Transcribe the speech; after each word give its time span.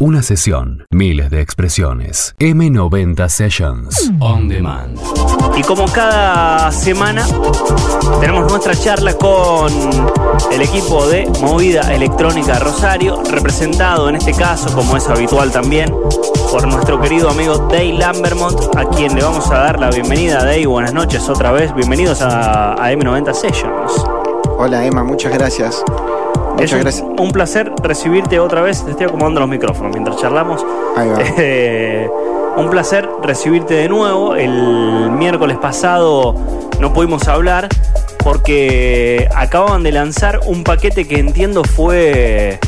Una 0.00 0.22
sesión, 0.22 0.84
miles 0.90 1.30
de 1.30 1.40
expresiones. 1.40 2.34
M90 2.40 3.28
Sessions. 3.28 4.10
On 4.18 4.48
demand. 4.48 4.98
Y 5.56 5.62
como 5.62 5.84
cada 5.86 6.72
semana, 6.72 7.24
tenemos 8.20 8.50
nuestra 8.50 8.74
charla 8.74 9.14
con 9.14 9.72
el 10.50 10.62
equipo 10.62 11.06
de 11.06 11.30
Movida 11.42 11.94
Electrónica 11.94 12.58
Rosario, 12.58 13.22
representado 13.30 14.08
en 14.08 14.16
este 14.16 14.32
caso, 14.32 14.74
como 14.74 14.96
es 14.96 15.08
habitual 15.08 15.52
también, 15.52 15.94
por 16.50 16.66
nuestro 16.66 17.00
querido 17.00 17.30
amigo 17.30 17.56
Day 17.70 17.96
Lambermont, 17.96 18.76
a 18.76 18.86
quien 18.86 19.14
le 19.14 19.22
vamos 19.22 19.48
a 19.52 19.58
dar 19.58 19.78
la 19.78 19.90
bienvenida. 19.90 20.42
Day, 20.44 20.66
buenas 20.66 20.92
noches 20.92 21.28
otra 21.28 21.52
vez. 21.52 21.72
Bienvenidos 21.72 22.20
a, 22.20 22.72
a 22.72 22.92
M90 22.92 23.32
Sessions. 23.32 23.92
Hola 24.58 24.84
Emma, 24.84 25.04
muchas 25.04 25.32
gracias. 25.32 25.84
Es 26.58 26.72
un, 26.72 27.20
un 27.20 27.30
placer 27.32 27.72
recibirte 27.82 28.38
otra 28.38 28.62
vez. 28.62 28.84
Te 28.84 28.92
estoy 28.92 29.06
acomodando 29.06 29.40
los 29.40 29.48
micrófonos 29.48 29.92
mientras 29.92 30.16
charlamos. 30.18 30.64
Ahí 30.96 31.08
va. 31.08 31.18
Eh, 31.38 32.08
un 32.56 32.70
placer 32.70 33.08
recibirte 33.22 33.74
de 33.74 33.88
nuevo. 33.88 34.36
El 34.36 35.10
miércoles 35.10 35.58
pasado 35.58 36.34
no 36.80 36.92
pudimos 36.92 37.26
hablar 37.28 37.68
porque 38.22 39.28
acababan 39.34 39.82
de 39.82 39.92
lanzar 39.92 40.40
un 40.46 40.64
paquete 40.64 41.06
que 41.06 41.18
entiendo 41.18 41.64
fue 41.64 42.58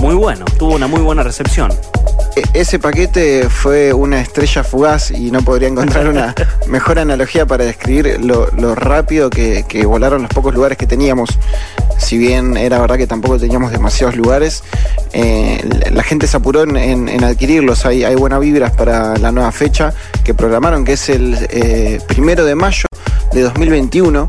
muy 0.00 0.14
bueno, 0.14 0.44
tuvo 0.58 0.74
una 0.74 0.86
muy 0.86 1.00
buena 1.00 1.22
recepción. 1.22 1.70
E- 2.36 2.42
Ese 2.54 2.78
paquete 2.78 3.48
fue 3.48 3.92
una 3.92 4.20
estrella 4.20 4.64
fugaz 4.64 5.10
y 5.10 5.30
no 5.30 5.42
podría 5.42 5.68
encontrar 5.68 6.08
una 6.08 6.34
mejor 6.66 6.98
analogía 6.98 7.46
para 7.46 7.64
describir 7.64 8.18
lo, 8.24 8.48
lo 8.52 8.74
rápido 8.74 9.30
que, 9.30 9.64
que 9.68 9.84
volaron 9.86 10.22
los 10.22 10.30
pocos 10.30 10.54
lugares 10.54 10.78
que 10.78 10.86
teníamos. 10.86 11.30
Si 11.98 12.16
bien 12.16 12.56
era 12.56 12.78
verdad 12.80 12.96
que 12.96 13.06
tampoco 13.06 13.38
teníamos 13.38 13.72
demasiados 13.72 14.16
lugares, 14.16 14.62
eh, 15.12 15.62
la 15.92 16.02
gente 16.02 16.26
se 16.26 16.36
apuró 16.38 16.62
en, 16.62 16.76
en- 16.76 17.08
en 17.08 17.22
adquirirlos. 17.24 17.84
Hay, 17.84 18.04
hay 18.04 18.14
buenas 18.14 18.40
vibras 18.40 18.72
para 18.72 19.16
la 19.18 19.32
nueva 19.32 19.52
fecha 19.52 19.92
que 20.24 20.32
programaron, 20.32 20.84
que 20.84 20.94
es 20.94 21.08
el 21.10 21.36
eh, 21.50 22.00
primero 22.08 22.44
de 22.46 22.54
mayo 22.54 22.86
de 23.32 23.42
2021 23.42 24.28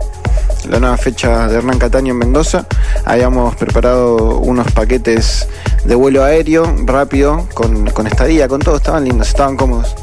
la 0.69 0.79
nueva 0.79 0.95
fecha 0.95 1.47
de 1.47 1.57
Hernán 1.57 1.79
Cataño 1.79 2.11
en 2.13 2.19
Mendoza. 2.19 2.67
Habíamos 3.05 3.55
preparado 3.55 4.37
unos 4.37 4.71
paquetes 4.73 5.47
de 5.83 5.95
vuelo 5.95 6.23
aéreo 6.23 6.75
rápido, 6.85 7.47
con, 7.53 7.89
con 7.91 8.07
estadía, 8.07 8.47
con 8.47 8.61
todo, 8.61 8.77
estaban 8.77 9.03
lindos, 9.03 9.29
estaban 9.29 9.55
cómodos. 9.55 9.95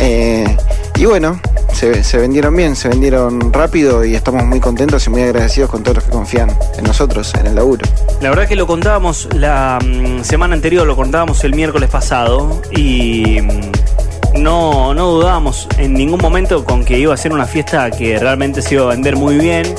Eh, 0.00 0.56
y 0.96 1.04
bueno, 1.04 1.40
se, 1.72 2.02
se 2.02 2.18
vendieron 2.18 2.54
bien, 2.56 2.76
se 2.76 2.88
vendieron 2.88 3.52
rápido 3.52 4.04
y 4.04 4.14
estamos 4.14 4.44
muy 4.44 4.60
contentos 4.60 5.06
y 5.06 5.10
muy 5.10 5.22
agradecidos 5.22 5.70
con 5.70 5.82
todos 5.82 5.96
los 5.96 6.04
que 6.04 6.10
confían 6.10 6.50
en 6.76 6.84
nosotros, 6.84 7.34
en 7.38 7.46
el 7.46 7.54
laburo. 7.54 7.86
La 8.20 8.30
verdad 8.30 8.48
que 8.48 8.56
lo 8.56 8.66
contábamos 8.66 9.28
la 9.34 9.78
mm, 9.84 10.22
semana 10.24 10.54
anterior, 10.54 10.86
lo 10.86 10.96
contábamos 10.96 11.44
el 11.44 11.54
miércoles 11.54 11.90
pasado 11.90 12.62
y 12.70 13.40
mm, 13.40 14.42
no, 14.42 14.94
no 14.94 15.10
dudábamos 15.10 15.68
en 15.78 15.94
ningún 15.94 16.20
momento 16.20 16.64
con 16.64 16.84
que 16.84 16.98
iba 16.98 17.14
a 17.14 17.16
ser 17.16 17.32
una 17.32 17.46
fiesta 17.46 17.90
que 17.90 18.18
realmente 18.18 18.62
se 18.62 18.74
iba 18.74 18.84
a 18.84 18.88
vender 18.88 19.16
muy 19.16 19.36
bien 19.36 19.74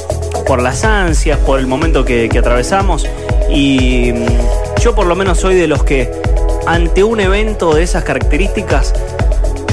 por 0.46 0.62
las 0.62 0.84
ansias, 0.84 1.38
por 1.40 1.60
el 1.60 1.68
momento 1.68 2.04
que, 2.04 2.30
que 2.30 2.40
atravesamos 2.40 3.08
y 3.50 4.12
mm, 4.14 4.71
yo 4.82 4.96
por 4.96 5.06
lo 5.06 5.16
menos 5.16 5.38
soy 5.38 5.54
de 5.54 5.68
los 5.68 5.84
que 5.84 6.12
ante 6.66 7.04
un 7.04 7.20
evento 7.20 7.76
de 7.76 7.84
esas 7.84 8.04
características 8.04 8.96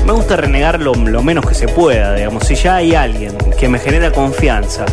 me 0.05 0.13
gusta 0.13 0.37
renegar 0.37 0.81
lo, 0.81 0.95
menos 0.95 1.47
que 1.47 1.55
se 1.55 1.67
pueda, 1.67 2.15
digamos. 2.15 2.47
Si 2.47 2.55
ya 2.55 2.77
hay 2.77 2.95
alguien 2.95 3.37
que 3.59 3.69
me 3.69 3.79
genera 3.79 4.11
confianza, 4.11 4.85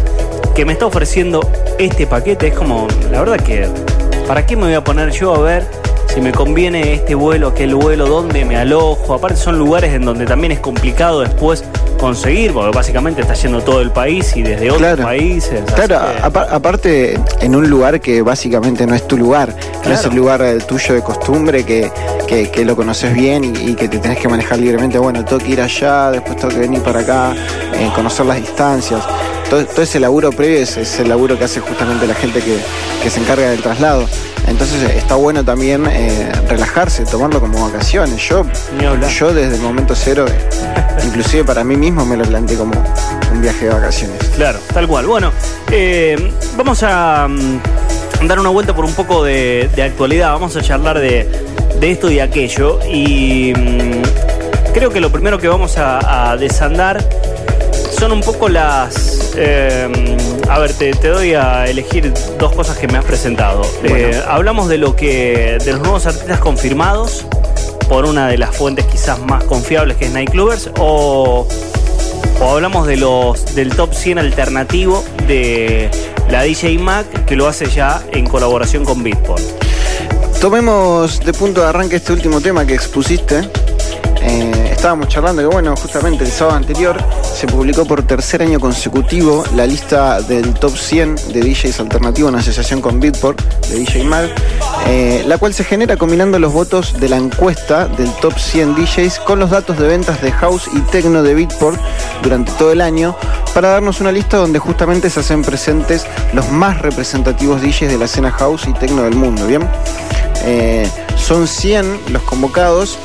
que 0.53 0.63
me 0.63 0.73
está 0.73 0.85
ofreciendo 0.85 1.41
este 1.79 2.07
paquete, 2.07 2.47
es 2.47 2.53
como, 2.53 2.87
la 3.11 3.19
verdad 3.19 3.39
que, 3.41 3.67
¿para 4.25 4.45
qué 4.45 4.55
me 4.55 4.63
voy 4.63 4.73
a 4.73 4.83
poner 4.83 5.11
yo 5.11 5.35
a 5.35 5.39
ver 5.39 5.67
si 6.07 6.21
me 6.21 6.31
conviene 6.31 6.93
este 6.93 7.13
vuelo, 7.13 7.49
aquel 7.49 7.75
vuelo, 7.75 8.07
dónde 8.07 8.45
me 8.45 8.55
alojo? 8.55 9.13
Aparte 9.13 9.37
son 9.37 9.59
lugares 9.59 9.93
en 9.93 10.05
donde 10.05 10.25
también 10.25 10.53
es 10.53 10.59
complicado 10.59 11.21
después 11.21 11.65
conseguir, 11.97 12.53
porque 12.53 12.75
básicamente 12.75 13.21
está 13.21 13.33
yendo 13.33 13.61
todo 13.61 13.81
el 13.81 13.91
país 13.91 14.35
y 14.35 14.43
desde 14.43 14.65
otros 14.69 14.77
Claro. 14.79 15.03
países. 15.03 15.61
Claro, 15.73 15.99
que- 16.31 16.39
aparte 16.55 17.19
en 17.41 17.55
un 17.55 17.69
lugar 17.69 17.99
que 18.01 18.21
básicamente 18.21 18.85
no 18.85 18.95
es 18.95 19.07
tu 19.07 19.17
lugar, 19.17 19.53
no 19.85 19.93
es 19.93 20.03
el 20.05 20.15
lugar 20.15 20.41
eh, 20.41 20.57
tuyo 20.67 20.95
de 20.95 21.01
costumbre 21.01 21.63
que, 21.63 21.91
que- 22.27 22.49
que 22.51 22.65
lo 22.65 22.75
conoces 22.75 23.13
bien 23.13 23.43
y, 23.43 23.71
y 23.71 23.75
que 23.75 23.87
te 23.87 23.99
tenés 23.99 24.19
que 24.19 24.27
manejar 24.27 24.59
libremente. 24.59 24.97
Bueno, 24.97 25.23
tengo 25.25 25.41
que 25.43 25.51
ir 25.51 25.61
allá, 25.61 26.11
después 26.11 26.35
tengo 26.37 26.49
que 26.53 26.59
venir 26.59 26.81
para 26.81 26.99
acá, 27.01 27.33
eh, 27.33 27.89
conocer 27.95 28.25
las 28.25 28.37
distancias. 28.37 29.01
Todo, 29.55 29.65
todo 29.67 29.83
ese 29.83 30.01
laburo 30.01 30.31
previo 30.31 30.59
es, 30.59 30.75
es 30.75 30.99
el 30.99 31.07
laburo 31.07 31.37
que 31.37 31.45
hace 31.45 31.61
justamente 31.61 32.05
la 32.05 32.13
gente 32.13 32.41
que, 32.41 32.57
que 33.01 33.09
se 33.09 33.21
encarga 33.21 33.49
del 33.51 33.61
traslado. 33.61 34.05
Entonces 34.47 34.83
eh, 34.83 34.97
está 34.97 35.15
bueno 35.15 35.45
también 35.45 35.85
eh, 35.89 36.29
relajarse, 36.49 37.05
tomarlo 37.05 37.39
como 37.39 37.61
vacaciones. 37.65 38.21
Yo, 38.21 38.43
desde 39.33 39.55
el 39.55 39.61
momento 39.61 39.95
cero, 39.95 40.25
inclusive 41.05 41.45
para 41.45 41.63
mí 41.63 41.77
mismo 41.77 42.05
me 42.05 42.17
lo 42.17 42.25
planteé 42.25 42.57
como 42.57 42.73
un 43.31 43.41
viaje 43.41 43.67
de 43.67 43.73
vacaciones. 43.73 44.17
Claro, 44.35 44.59
tal 44.73 44.89
cual. 44.89 45.05
Bueno, 45.05 45.31
eh, 45.71 46.33
vamos 46.57 46.83
a 46.83 47.25
mm, 47.29 48.27
dar 48.27 48.41
una 48.41 48.49
vuelta 48.49 48.75
por 48.75 48.83
un 48.83 48.93
poco 48.93 49.23
de, 49.23 49.69
de 49.73 49.83
actualidad. 49.83 50.33
Vamos 50.33 50.57
a 50.57 50.61
charlar 50.61 50.99
de, 50.99 51.29
de 51.79 51.91
esto 51.91 52.11
y 52.11 52.19
aquello. 52.19 52.81
Y 52.85 53.53
mm, 53.55 54.71
creo 54.73 54.89
que 54.89 54.99
lo 54.99 55.13
primero 55.13 55.39
que 55.39 55.47
vamos 55.47 55.77
a, 55.77 56.31
a 56.31 56.35
desandar 56.35 57.01
son 57.95 58.11
un 58.11 58.21
poco 58.21 58.49
las... 58.49 59.31
eh, 59.35 59.89
a 60.49 60.59
ver, 60.59 60.73
te, 60.73 60.93
te 60.93 61.07
doy 61.07 61.33
a 61.33 61.65
elegir 61.65 62.13
dos 62.39 62.53
cosas 62.53 62.77
que 62.77 62.87
me 62.87 62.97
has 62.97 63.05
presentado. 63.05 63.61
Eh, 63.83 64.21
hablamos 64.27 64.69
de 64.69 64.77
lo 64.77 64.95
que. 64.95 65.57
de 65.63 65.71
los 65.73 65.81
nuevos 65.81 66.05
artistas 66.05 66.39
confirmados 66.39 67.25
por 67.89 68.05
una 68.05 68.27
de 68.27 68.37
las 68.37 68.55
fuentes 68.55 68.85
quizás 68.85 69.19
más 69.19 69.43
confiables 69.43 69.97
que 69.97 70.05
es 70.05 70.11
Nightclubbers. 70.11 70.71
O 70.79 71.47
o 72.41 72.51
hablamos 72.51 72.85
de 72.85 72.97
los 72.97 73.55
del 73.55 73.75
top 73.75 73.93
100 73.93 74.19
alternativo 74.19 75.03
de 75.27 75.89
la 76.29 76.43
DJ 76.43 76.77
Mac 76.79 77.25
que 77.25 77.35
lo 77.35 77.47
hace 77.47 77.67
ya 77.67 78.03
en 78.11 78.27
colaboración 78.27 78.83
con 78.83 79.03
Beatport. 79.03 79.41
Tomemos 80.41 81.21
de 81.21 81.33
punto 81.33 81.61
de 81.61 81.67
arranque 81.67 81.95
este 81.95 82.13
último 82.13 82.41
tema 82.41 82.65
que 82.65 82.73
expusiste. 82.73 83.41
Eh, 84.21 84.64
estábamos 84.75 85.07
charlando 85.07 85.41
que, 85.41 85.47
bueno, 85.47 85.75
justamente 85.75 86.23
el 86.23 86.31
sábado 86.31 86.57
anterior 86.57 86.97
se 87.23 87.47
publicó 87.47 87.85
por 87.85 88.03
tercer 88.03 88.41
año 88.41 88.59
consecutivo 88.59 89.43
la 89.55 89.65
lista 89.65 90.21
del 90.21 90.53
top 90.53 90.75
100 90.75 91.15
de 91.33 91.41
DJs 91.41 91.79
alternativos 91.79 92.31
en 92.31 92.39
asociación 92.39 92.81
con 92.81 92.99
Beatport 92.99 93.41
de 93.67 93.79
DJ 93.79 94.03
Mag, 94.03 94.29
eh, 94.87 95.23
la 95.27 95.37
cual 95.37 95.53
se 95.53 95.63
genera 95.63 95.97
combinando 95.97 96.37
los 96.39 96.53
votos 96.53 96.99
de 96.99 97.09
la 97.09 97.17
encuesta 97.17 97.87
del 97.87 98.11
top 98.21 98.37
100 98.37 98.75
DJs 98.75 99.19
con 99.19 99.39
los 99.39 99.49
datos 99.49 99.77
de 99.79 99.87
ventas 99.87 100.21
de 100.21 100.31
house 100.31 100.69
y 100.73 100.79
techno 100.91 101.23
de 101.23 101.33
Beatport 101.33 101.79
durante 102.21 102.51
todo 102.53 102.71
el 102.71 102.81
año 102.81 103.15
para 103.53 103.69
darnos 103.69 104.01
una 104.01 104.11
lista 104.11 104.37
donde 104.37 104.59
justamente 104.59 105.09
se 105.09 105.21
hacen 105.21 105.41
presentes 105.41 106.05
los 106.33 106.49
más 106.51 106.81
representativos 106.81 107.61
DJs 107.61 107.87
de 107.89 107.97
la 107.97 108.05
escena 108.05 108.31
house 108.31 108.67
y 108.67 108.73
techno 108.73 109.03
del 109.03 109.15
mundo, 109.15 109.47
¿bien? 109.47 109.67
Eh, 110.43 110.87
son 111.17 111.47
100 111.47 112.11
los 112.11 112.21
convocados. 112.23 112.99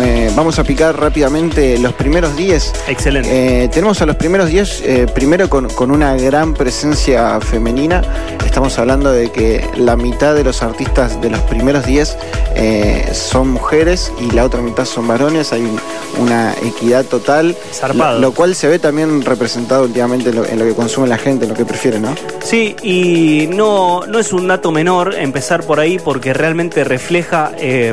Eh, 0.00 0.30
vamos 0.34 0.58
a 0.58 0.64
picar 0.64 0.98
rápidamente 0.98 1.78
los 1.78 1.92
primeros 1.92 2.36
10. 2.36 2.72
Excelente. 2.88 3.64
Eh, 3.64 3.68
tenemos 3.68 4.00
a 4.02 4.06
los 4.06 4.16
primeros 4.16 4.48
10, 4.48 4.82
eh, 4.84 5.06
primero 5.14 5.48
con, 5.48 5.68
con 5.70 5.90
una 5.90 6.16
gran 6.16 6.54
presencia 6.54 7.40
femenina. 7.40 8.02
Estamos 8.44 8.78
hablando 8.78 9.12
de 9.12 9.30
que 9.30 9.64
la 9.76 9.96
mitad 9.96 10.34
de 10.34 10.44
los 10.44 10.62
artistas 10.62 11.20
de 11.20 11.30
los 11.30 11.40
primeros 11.42 11.86
10 11.86 12.16
eh, 12.56 13.08
son 13.12 13.48
mujeres 13.48 14.12
y 14.20 14.30
la 14.32 14.44
otra 14.44 14.60
mitad 14.60 14.84
son 14.84 15.06
varones. 15.08 15.52
Hay 15.52 15.62
un- 15.62 15.80
una 16.16 16.54
equidad 16.64 17.04
total. 17.04 17.56
Zarpado. 17.72 18.20
Lo, 18.20 18.32
cual 18.32 18.54
se 18.54 18.68
ve 18.68 18.78
también 18.78 19.22
representado 19.22 19.82
últimamente 19.84 20.30
en 20.30 20.36
lo, 20.36 20.44
en 20.44 20.58
lo 20.60 20.64
que 20.64 20.72
consume 20.74 21.08
la 21.08 21.18
gente, 21.18 21.44
en 21.44 21.50
lo 21.50 21.56
que 21.56 21.64
prefiere, 21.64 21.98
¿no? 21.98 22.14
Sí, 22.44 22.76
y 22.84 23.48
no, 23.52 24.06
no 24.06 24.20
es 24.20 24.32
un 24.32 24.46
dato 24.46 24.70
menor 24.70 25.14
empezar 25.16 25.64
por 25.64 25.80
ahí 25.80 25.98
porque 25.98 26.32
realmente 26.32 26.84
refleja 26.84 27.50
eh, 27.58 27.92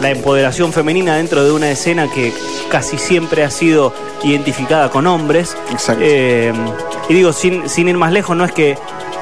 la 0.00 0.10
empoderación 0.10 0.72
femenina 0.72 1.16
dentro 1.16 1.44
de 1.44 1.50
una 1.52 1.70
escena 1.70 2.08
que 2.10 2.32
casi 2.70 2.98
siempre 2.98 3.44
ha 3.44 3.50
sido 3.50 3.92
identificada 4.22 4.90
con 4.90 5.06
hombres. 5.06 5.56
Exacto. 5.70 6.02
Eh, 6.04 6.52
y 7.08 7.14
digo, 7.14 7.32
sin, 7.32 7.68
sin 7.68 7.88
ir 7.88 7.96
más 7.96 8.12
lejos, 8.12 8.36
no 8.36 8.44
es 8.44 8.52
que 8.52 8.76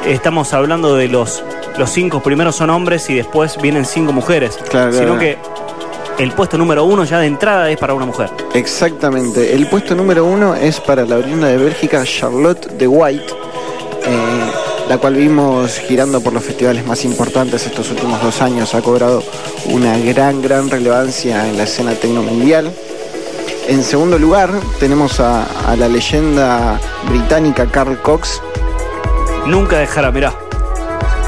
estamos 0.06 0.52
hablando 0.52 0.94
de 0.96 1.08
los, 1.08 1.43
los 1.78 1.90
cinco 1.90 2.20
primeros 2.20 2.56
son 2.56 2.70
hombres 2.70 3.08
y 3.11 3.14
después 3.14 3.61
vienen 3.61 3.84
cinco 3.84 4.12
mujeres, 4.12 4.58
Claro, 4.69 4.93
sino 4.93 5.17
claro. 5.17 5.19
que 5.20 5.38
el 6.23 6.32
puesto 6.32 6.56
número 6.56 6.84
uno 6.84 7.05
ya 7.05 7.19
de 7.20 7.26
entrada 7.26 7.70
es 7.70 7.76
para 7.79 7.93
una 7.94 8.06
mujer. 8.06 8.31
Exactamente. 8.55 9.55
El 9.55 9.67
puesto 9.69 9.94
número 9.94 10.25
uno 10.25 10.55
es 10.55 10.81
para 10.81 11.05
la 11.05 11.17
oriunda 11.17 11.49
de 11.49 11.58
Bélgica, 11.58 12.05
Charlotte 12.05 12.69
de 12.72 12.87
White, 12.88 13.26
eh, 14.06 14.45
la 14.88 14.99
cual 14.99 15.15
vimos 15.15 15.79
girando 15.79 16.21
por 16.21 16.33
los 16.33 16.44
festivales 16.44 16.87
más 16.87 17.05
importantes 17.05 17.67
estos 17.67 17.91
últimos 17.91 18.23
dos 18.23 18.41
años. 18.41 18.75
Ha 18.75 18.83
cobrado 18.83 19.23
una 19.67 19.99
gran, 19.99 20.43
gran 20.43 20.71
relevancia 20.71 21.49
en 21.49 21.56
la 21.56 21.65
escena 21.65 21.93
tecno 21.94 22.23
mundial. 22.23 22.73
En 23.69 23.83
segundo 23.83 24.19
lugar, 24.19 24.50
tenemos 24.79 25.19
a, 25.19 25.44
a 25.71 25.77
la 25.77 25.88
leyenda 25.88 26.79
británica 27.09 27.67
Carl 27.67 28.00
Cox, 28.00 28.41
Nunca 29.47 29.79
dejará, 29.79 30.11
mirá, 30.11 30.35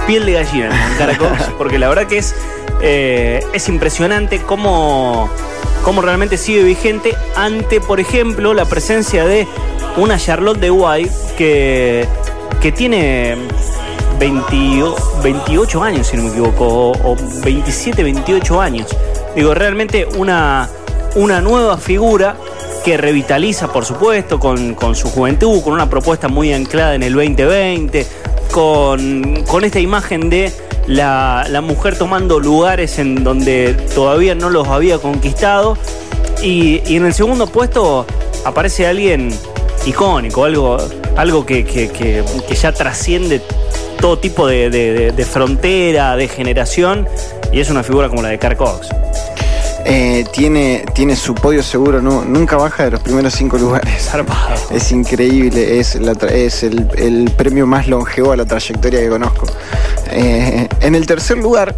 piel 0.06 0.26
de 0.26 0.32
gallina 0.32 0.66
en 0.90 0.94
Cara 0.99 1.16
Cox, 1.16 1.50
porque 1.56 1.78
la 1.78 1.88
verdad 1.88 2.06
que 2.06 2.19
es 2.19 2.34
eh, 2.81 3.44
es 3.52 3.69
impresionante 3.69 4.40
cómo, 4.43 5.31
cómo 5.84 6.02
realmente 6.02 6.37
sigue 6.37 6.62
vigente 6.64 7.14
ante, 7.37 7.81
por 7.81 8.00
ejemplo, 8.00 8.54
la 8.54 8.64
presencia 8.64 9.25
de 9.25 9.46
una 9.96 10.19
Charlotte 10.19 10.58
de 10.58 10.70
White 10.70 11.12
que, 11.37 12.08
que 12.60 12.72
tiene 12.72 13.37
28 14.19 15.82
años, 15.82 16.06
si 16.06 16.16
no 16.16 16.25
me 16.25 16.31
equivoco, 16.31 16.93
o, 16.93 17.16
27, 17.44 18.02
28 18.02 18.60
años. 18.60 18.88
Digo, 19.34 19.55
realmente 19.55 20.06
una, 20.16 20.69
una 21.14 21.40
nueva 21.40 21.76
figura 21.78 22.37
que 22.84 22.96
revitaliza, 22.96 23.72
por 23.72 23.84
supuesto, 23.84 24.40
con, 24.40 24.76
su 24.94 25.08
juventud, 25.10 25.62
con 25.62 25.72
una 25.72 25.88
propuesta 25.88 26.28
muy 26.28 26.52
anclada 26.52 26.94
en 26.94 27.02
el 27.02 27.14
2020, 27.14 28.06
con, 28.52 29.44
con 29.46 29.64
esta 29.64 29.78
imagen 29.78 30.31
de 30.31 30.52
la, 30.87 31.46
la, 31.49 31.61
mujer 31.61 31.99
tomando 31.99 32.40
lugares 32.40 32.99
en 32.99 33.22
donde 33.22 33.75
todavía 33.94 34.34
no 34.34 34.50
los 34.50 34.69
había 34.69 34.99
conquistado. 34.99 35.76
Y, 36.43 36.82
y 36.87 36.96
en 36.96 37.06
el 37.06 37.14
segundo 37.14 37.46
puesto 37.46 38.06
aparece 38.44 38.87
alguien 38.87 39.31
icónico, 39.87 40.44
algo, 40.44 40.78
algo 41.18 41.44
que, 41.44 41.64
que, 41.64 41.88
que, 41.88 42.24
que 42.46 42.54
ya 42.54 42.72
trasciende 42.72 43.42
todo 44.00 44.18
tipo 44.18 44.46
de, 44.46 45.26
frontera, 45.28 46.16
de 46.16 46.28
generación, 46.28 47.08
y 47.52 47.58
es 47.58 47.70
una 47.70 47.82
figura 47.82 48.08
como 48.08 48.22
la 48.22 48.28
de 48.28 48.38
Carl 48.38 48.56
Cox. 48.56 48.88
Eh, 49.84 50.24
tiene, 50.32 50.84
tiene 50.94 51.16
su 51.16 51.34
podio 51.34 51.62
seguro, 51.64 52.00
nunca 52.00 52.56
baja 52.56 52.84
de 52.84 52.92
los 52.92 53.00
primeros 53.00 53.34
cinco 53.34 53.58
lugares. 53.58 54.10
Es 54.70 54.92
increíble, 54.92 55.80
es, 55.80 55.96
es 55.96 56.62
el, 56.62 57.32
premio 57.36 57.66
más 57.66 57.88
longevo 57.88 58.32
a 58.32 58.36
la 58.36 58.44
trayectoria 58.44 59.00
que 59.00 59.08
conozco. 59.08 59.46
Eh, 60.12 60.68
en 60.80 60.94
el 60.94 61.06
tercer 61.06 61.38
lugar 61.38 61.74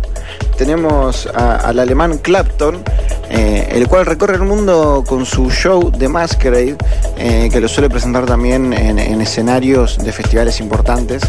tenemos 0.59 1.27
al 1.27 1.79
alemán 1.79 2.19
Clapton, 2.19 2.83
eh, 3.31 3.69
el 3.71 3.87
cual 3.87 4.07
recorre 4.07 4.35
el 4.35 4.43
mundo 4.43 5.05
con 5.07 5.25
su 5.25 5.51
show 5.51 5.91
The 5.91 6.09
Masquerade, 6.09 6.77
eh, 7.17 7.49
que 7.53 7.61
lo 7.61 7.69
suele 7.69 7.89
presentar 7.89 8.27
también 8.27 8.73
en, 8.73 8.99
escenarios 9.21 9.99
de 9.99 10.13
festivales 10.13 10.61
importantes. 10.61 11.23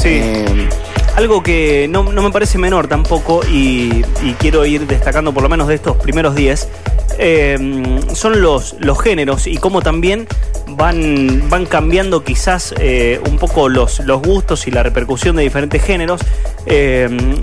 Sí. 0.00 0.20
Eh, 1.16 1.18
algo 1.18 1.42
que 1.42 1.88
no, 1.88 2.04
me 2.04 2.30
parece 2.30 2.58
menor 2.58 2.88
tampoco 2.88 3.40
y, 3.50 4.02
quiero 4.38 4.64
ir 4.66 4.86
destacando 4.86 5.32
por 5.32 5.42
lo 5.42 5.48
menos 5.48 5.68
de 5.68 5.74
estos 5.74 5.96
primeros 5.96 6.34
10, 6.34 6.68
son 8.14 8.42
los, 8.42 8.76
los 8.80 9.00
géneros 9.00 9.46
y 9.46 9.56
cómo 9.56 9.80
también 9.80 10.26
van, 10.68 11.48
van 11.48 11.64
cambiando 11.64 12.22
quizás 12.22 12.74
un 13.28 13.38
poco 13.38 13.68
los, 13.68 14.00
los 14.00 14.20
gustos 14.20 14.66
y 14.66 14.70
la 14.70 14.82
repercusión 14.82 15.36
de 15.36 15.42
diferentes 15.42 15.82
géneros. 15.82 16.20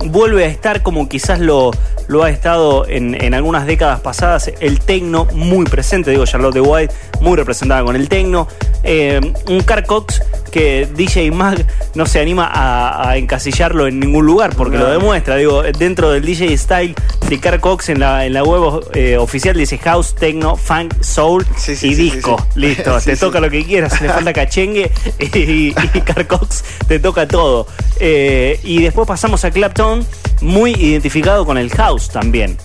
vuelve 0.05 0.45
a 0.45 0.47
estar 0.47 0.83
como 0.83 1.09
quizás 1.09 1.39
lo, 1.39 1.71
lo 2.07 2.23
ha 2.23 2.29
estado 2.29 2.87
en, 2.87 3.21
en 3.21 3.33
algunas 3.33 3.65
décadas 3.65 4.01
pasadas, 4.01 4.51
el 4.59 4.79
tecno 4.79 5.25
muy 5.33 5.65
presente, 5.65 6.11
digo 6.11 6.25
Charlotte 6.25 6.53
de 6.53 6.61
White, 6.61 6.93
muy 7.21 7.35
representada 7.35 7.83
con 7.83 7.95
el 7.95 8.09
tecno. 8.09 8.47
Eh, 8.83 9.19
un 9.47 9.61
Car 9.61 9.85
Cox 9.85 10.21
que 10.53 10.87
DJ 10.95 11.31
Mag 11.31 11.65
no 11.95 12.05
se 12.05 12.19
anima 12.19 12.47
a, 12.53 13.17
encasillarlo 13.17 13.87
en 13.87 13.99
ningún 13.99 14.23
lugar 14.23 14.55
porque 14.55 14.77
lo 14.77 14.87
demuestra. 14.91 15.35
Digo, 15.35 15.63
dentro 15.63 16.11
del 16.11 16.23
DJ 16.23 16.55
Style 16.55 16.93
de 17.27 17.39
Car 17.39 17.59
Cox 17.59 17.89
en 17.89 17.99
la, 17.99 18.23
en 18.27 18.33
la 18.33 18.43
web 18.43 18.85
eh, 18.93 19.17
oficial 19.17 19.57
dice 19.57 19.79
House, 19.79 20.13
Tecno, 20.13 20.55
Funk, 20.55 20.93
Soul 21.01 21.43
y 21.81 21.95
Disco. 21.95 22.37
Listo, 22.53 22.99
te 23.03 23.17
toca 23.17 23.39
lo 23.39 23.49
que 23.49 23.65
quieras, 23.65 23.99
le 23.99 24.09
falta 24.09 24.31
cachengue 24.31 24.91
y, 25.19 25.69
y 25.69 26.01
Car 26.01 26.27
Cox 26.27 26.63
te 26.87 26.99
toca 26.99 27.27
todo. 27.27 27.65
Eh, 27.99 28.59
y 28.63 28.83
después 28.83 29.07
pasamos 29.07 29.43
a 29.45 29.49
Clapton, 29.49 30.05
muy 30.41 30.71
identificado 30.73 31.47
con 31.47 31.57
el 31.57 31.71
house 31.71 32.09
también 32.09 32.57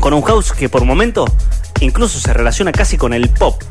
con 0.00 0.14
un 0.14 0.22
house 0.22 0.52
que 0.52 0.68
por 0.68 0.84
momento 0.84 1.26
incluso 1.80 2.18
se 2.18 2.32
relaciona 2.32 2.72
casi 2.72 2.96
con 2.96 3.12
el 3.12 3.28
pop. 3.28 3.62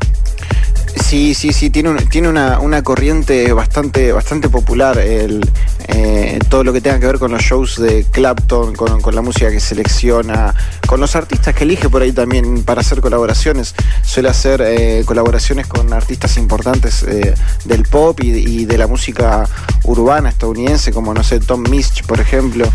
Sí, 0.95 1.33
sí, 1.33 1.53
sí, 1.53 1.69
tiene, 1.69 1.93
tiene 2.05 2.27
una, 2.29 2.83
corriente 2.83 3.53
bastante, 3.53 4.11
bastante 4.11 4.49
popular. 4.49 4.97
El, 4.97 5.41
eh, 5.87 6.39
todo 6.49 6.63
lo 6.63 6.73
que 6.73 6.81
tenga 6.81 6.99
que 6.99 7.05
ver 7.05 7.19
con 7.19 7.31
los 7.31 7.41
shows 7.41 7.79
de 7.79 8.05
Clapton, 8.11 8.73
con, 8.75 9.15
la 9.15 9.21
música 9.21 9.49
que 9.51 9.59
selecciona, 9.59 10.53
con 10.87 10.99
los 10.99 11.15
artistas 11.15 11.55
que 11.55 11.63
elige 11.63 11.89
por 11.89 12.01
ahí 12.01 12.11
también 12.11 12.63
para 12.63 12.81
hacer 12.81 13.01
colaboraciones. 13.01 13.73
Suele 14.03 14.29
hacer 14.29 14.61
eh, 14.65 15.03
colaboraciones 15.05 15.67
con 15.67 15.91
artistas 15.93 16.37
importantes 16.37 17.03
eh, 17.03 17.33
del 17.65 17.83
pop 17.83 18.19
y, 18.21 18.65
de 18.65 18.77
la 18.77 18.87
música 18.87 19.47
urbana 19.83 20.29
estadounidense, 20.29 20.91
como 20.91 21.13
no 21.13 21.23
sé, 21.23 21.39
Tom 21.39 21.63
Misch, 21.69 22.03
por 22.05 22.19
ejemplo. 22.19 22.65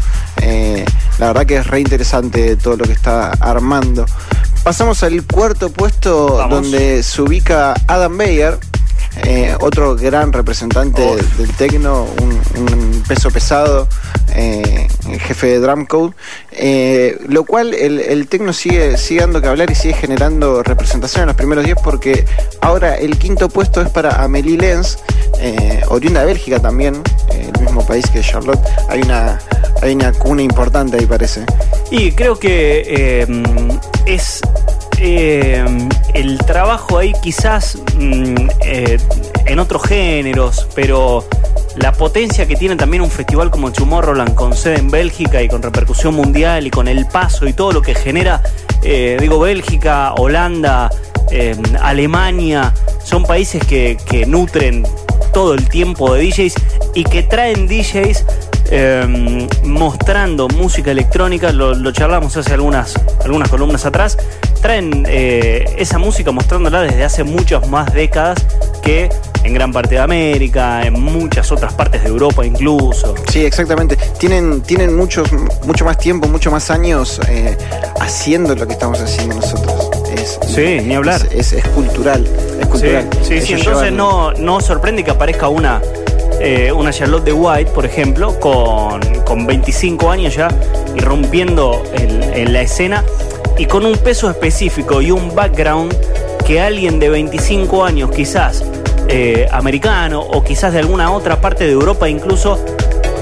la 1.19 1.26
verdad 1.28 1.46
que 1.46 1.56
es 1.56 1.66
re 1.66 1.80
interesante 1.80 2.56
todo 2.56 2.76
lo 2.76 2.84
que 2.84 2.92
está 2.92 3.30
armando. 3.30 4.06
Pasamos 4.66 5.04
al 5.04 5.24
cuarto 5.24 5.70
puesto 5.70 6.44
donde 6.50 7.04
se 7.04 7.22
ubica 7.22 7.72
Adam 7.86 8.18
Beyer, 8.18 8.58
eh, 9.22 9.54
otro 9.60 9.94
gran 9.94 10.32
representante 10.32 11.02
del 11.38 11.52
tecno, 11.52 12.04
un, 12.20 13.04
peso 13.06 13.30
pesado, 13.30 13.86
eh, 14.34 14.88
jefe 15.20 15.46
de 15.46 15.58
Drum 15.60 15.86
Code, 15.86 16.14
eh, 16.50 17.16
lo 17.28 17.44
cual 17.44 17.74
el, 17.74 18.00
el 18.00 18.26
tecno 18.26 18.52
sigue, 18.52 18.96
sigue 18.96 19.20
dando 19.20 19.40
que 19.40 19.46
hablar 19.46 19.70
y 19.70 19.76
sigue 19.76 19.94
generando 19.94 20.64
representación 20.64 21.22
en 21.22 21.26
los 21.28 21.36
primeros 21.36 21.64
10 21.64 21.76
porque 21.84 22.24
ahora 22.60 22.96
el 22.96 23.16
quinto 23.19 23.48
puesto 23.48 23.80
es 23.80 23.88
para 23.90 24.20
Amelie 24.24 24.56
Lenz, 24.58 24.98
oriunda 25.86 26.22
de 26.22 26.26
Bélgica 26.26 26.58
también, 26.58 27.00
el 27.30 27.62
mismo 27.62 27.86
país 27.86 28.04
que 28.10 28.20
Charlotte. 28.20 28.58
Hay 28.88 29.00
una, 29.02 29.38
hay 29.82 29.94
una 29.94 30.12
cuna 30.12 30.43
importante 30.43 30.96
ahí 30.99 31.06
parece. 31.06 31.44
Y 31.90 32.12
creo 32.12 32.38
que 32.38 33.26
es 34.06 34.40
eh, 34.99 35.64
el 36.14 36.38
trabajo 36.38 36.99
ahí 36.99 37.12
quizás 37.23 37.78
mm, 37.99 38.34
eh, 38.64 38.99
en 39.44 39.58
otros 39.58 39.82
géneros, 39.82 40.67
pero 40.75 41.25
la 41.76 41.93
potencia 41.93 42.46
que 42.46 42.56
tiene 42.56 42.76
también 42.76 43.02
un 43.02 43.11
festival 43.11 43.50
como 43.50 43.70
Tomorrowland 43.70 44.34
con 44.34 44.55
sede 44.55 44.78
en 44.78 44.90
Bélgica 44.90 45.43
y 45.43 45.49
con 45.49 45.62
repercusión 45.62 46.14
mundial 46.14 46.67
y 46.67 46.70
con 46.70 46.88
el 46.88 47.06
paso 47.06 47.46
y 47.46 47.52
todo 47.52 47.72
lo 47.72 47.82
que 47.82 47.94
genera, 47.94 48.43
eh, 48.82 49.19
digo, 49.20 49.38
Bélgica, 49.38 50.14
Holanda, 50.14 50.90
Alemania, 51.82 52.72
son 53.05 53.25
países 53.25 53.62
que 53.67 54.25
nutren 54.26 54.87
todo 55.37 55.52
el 55.52 55.69
tiempo 55.69 56.14
de 56.14 56.22
DJs 56.22 56.55
y 56.94 57.05
que 57.05 57.22
traen 57.22 57.67
DJs 57.67 58.25
Em, 58.70 59.46
mostrando 59.64 60.48
música 60.48 60.90
electrónica, 60.90 61.52
lo, 61.52 61.92
charlamos 61.92 62.36
hace 62.36 62.54
algunas, 62.54 62.94
algunas 63.24 63.48
columnas 63.48 63.86
atrás, 63.86 64.18
traen 64.60 65.04
eh, 65.08 65.64
esa 65.78 65.98
música 65.98 66.32
mostrándola 66.32 66.82
desde 66.82 67.05
hace 67.05 67.22
muchas 67.22 67.69
más 67.69 67.93
décadas 67.93 68.44
que 68.82 69.08
en 69.44 69.55
gran 69.55 69.72
parte 69.72 69.94
de 69.94 70.00
América, 70.00 70.84
en 70.84 71.00
muchas 71.00 71.52
otras 71.52 71.72
partes 71.74 72.02
de 72.02 72.08
Europa 72.08 72.44
incluso. 72.44 73.14
Sí, 73.31 73.44
exactamente. 73.44 73.96
Tienen, 74.19 74.62
tienen 74.62 74.96
muchos, 74.96 75.29
mucho 75.64 75.84
más 75.84 75.98
tiempo, 75.98 76.26
mucho 76.26 76.50
más 76.50 76.69
años 76.70 77.20
eh, 77.29 77.56
haciendo 78.00 78.56
lo 78.56 78.67
que 78.67 78.72
estamos 78.72 79.00
haciendo 79.00 79.36
nosotros. 79.36 79.91
Es, 80.12 80.41
sí, 80.48 80.81
ni 80.84 80.96
hablar. 80.96 81.20
Es, 81.31 81.55
cultural. 81.74 82.26
Es 82.60 82.67
cultural. 82.67 83.08
Sí, 83.22 83.41
sí, 83.41 83.52
entonces 83.52 83.93
no, 83.93 84.32
no 84.32 84.60
sorprende 84.60 85.05
que 85.05 85.12
aparezca 85.12 85.48
una 85.48 85.81
eh, 86.40 86.72
una 86.72 86.93
Charlotte 86.93 87.24
de 87.24 87.32
White, 87.32 87.70
por 87.72 87.86
ejemplo, 87.86 88.38
con, 88.40 89.00
con 89.24 89.46
25 89.46 90.10
años 90.10 90.34
ya, 90.34 90.48
irrumpiendo 90.96 91.82
en, 91.94 92.22
en 92.22 92.52
la 92.52 92.62
escena 92.62 93.05
y 93.58 93.66
con 93.66 93.86
un 93.86 93.96
peso 93.98 94.28
específico 94.28 95.00
y 95.00 95.10
un 95.10 95.34
background 95.34 95.94
que 96.46 96.60
alguien 96.60 96.98
de 97.00 97.08
25 97.08 97.84
años, 97.84 98.10
quizás 98.10 98.64
eh, 99.08 99.46
americano 99.50 100.20
o 100.20 100.43
quizás 100.43 100.72
de 100.72 100.81
alguna 100.81 101.12
otra 101.12 101.40
parte 101.40 101.64
de 101.66 101.72
Europa 101.72 102.08
incluso, 102.08 102.58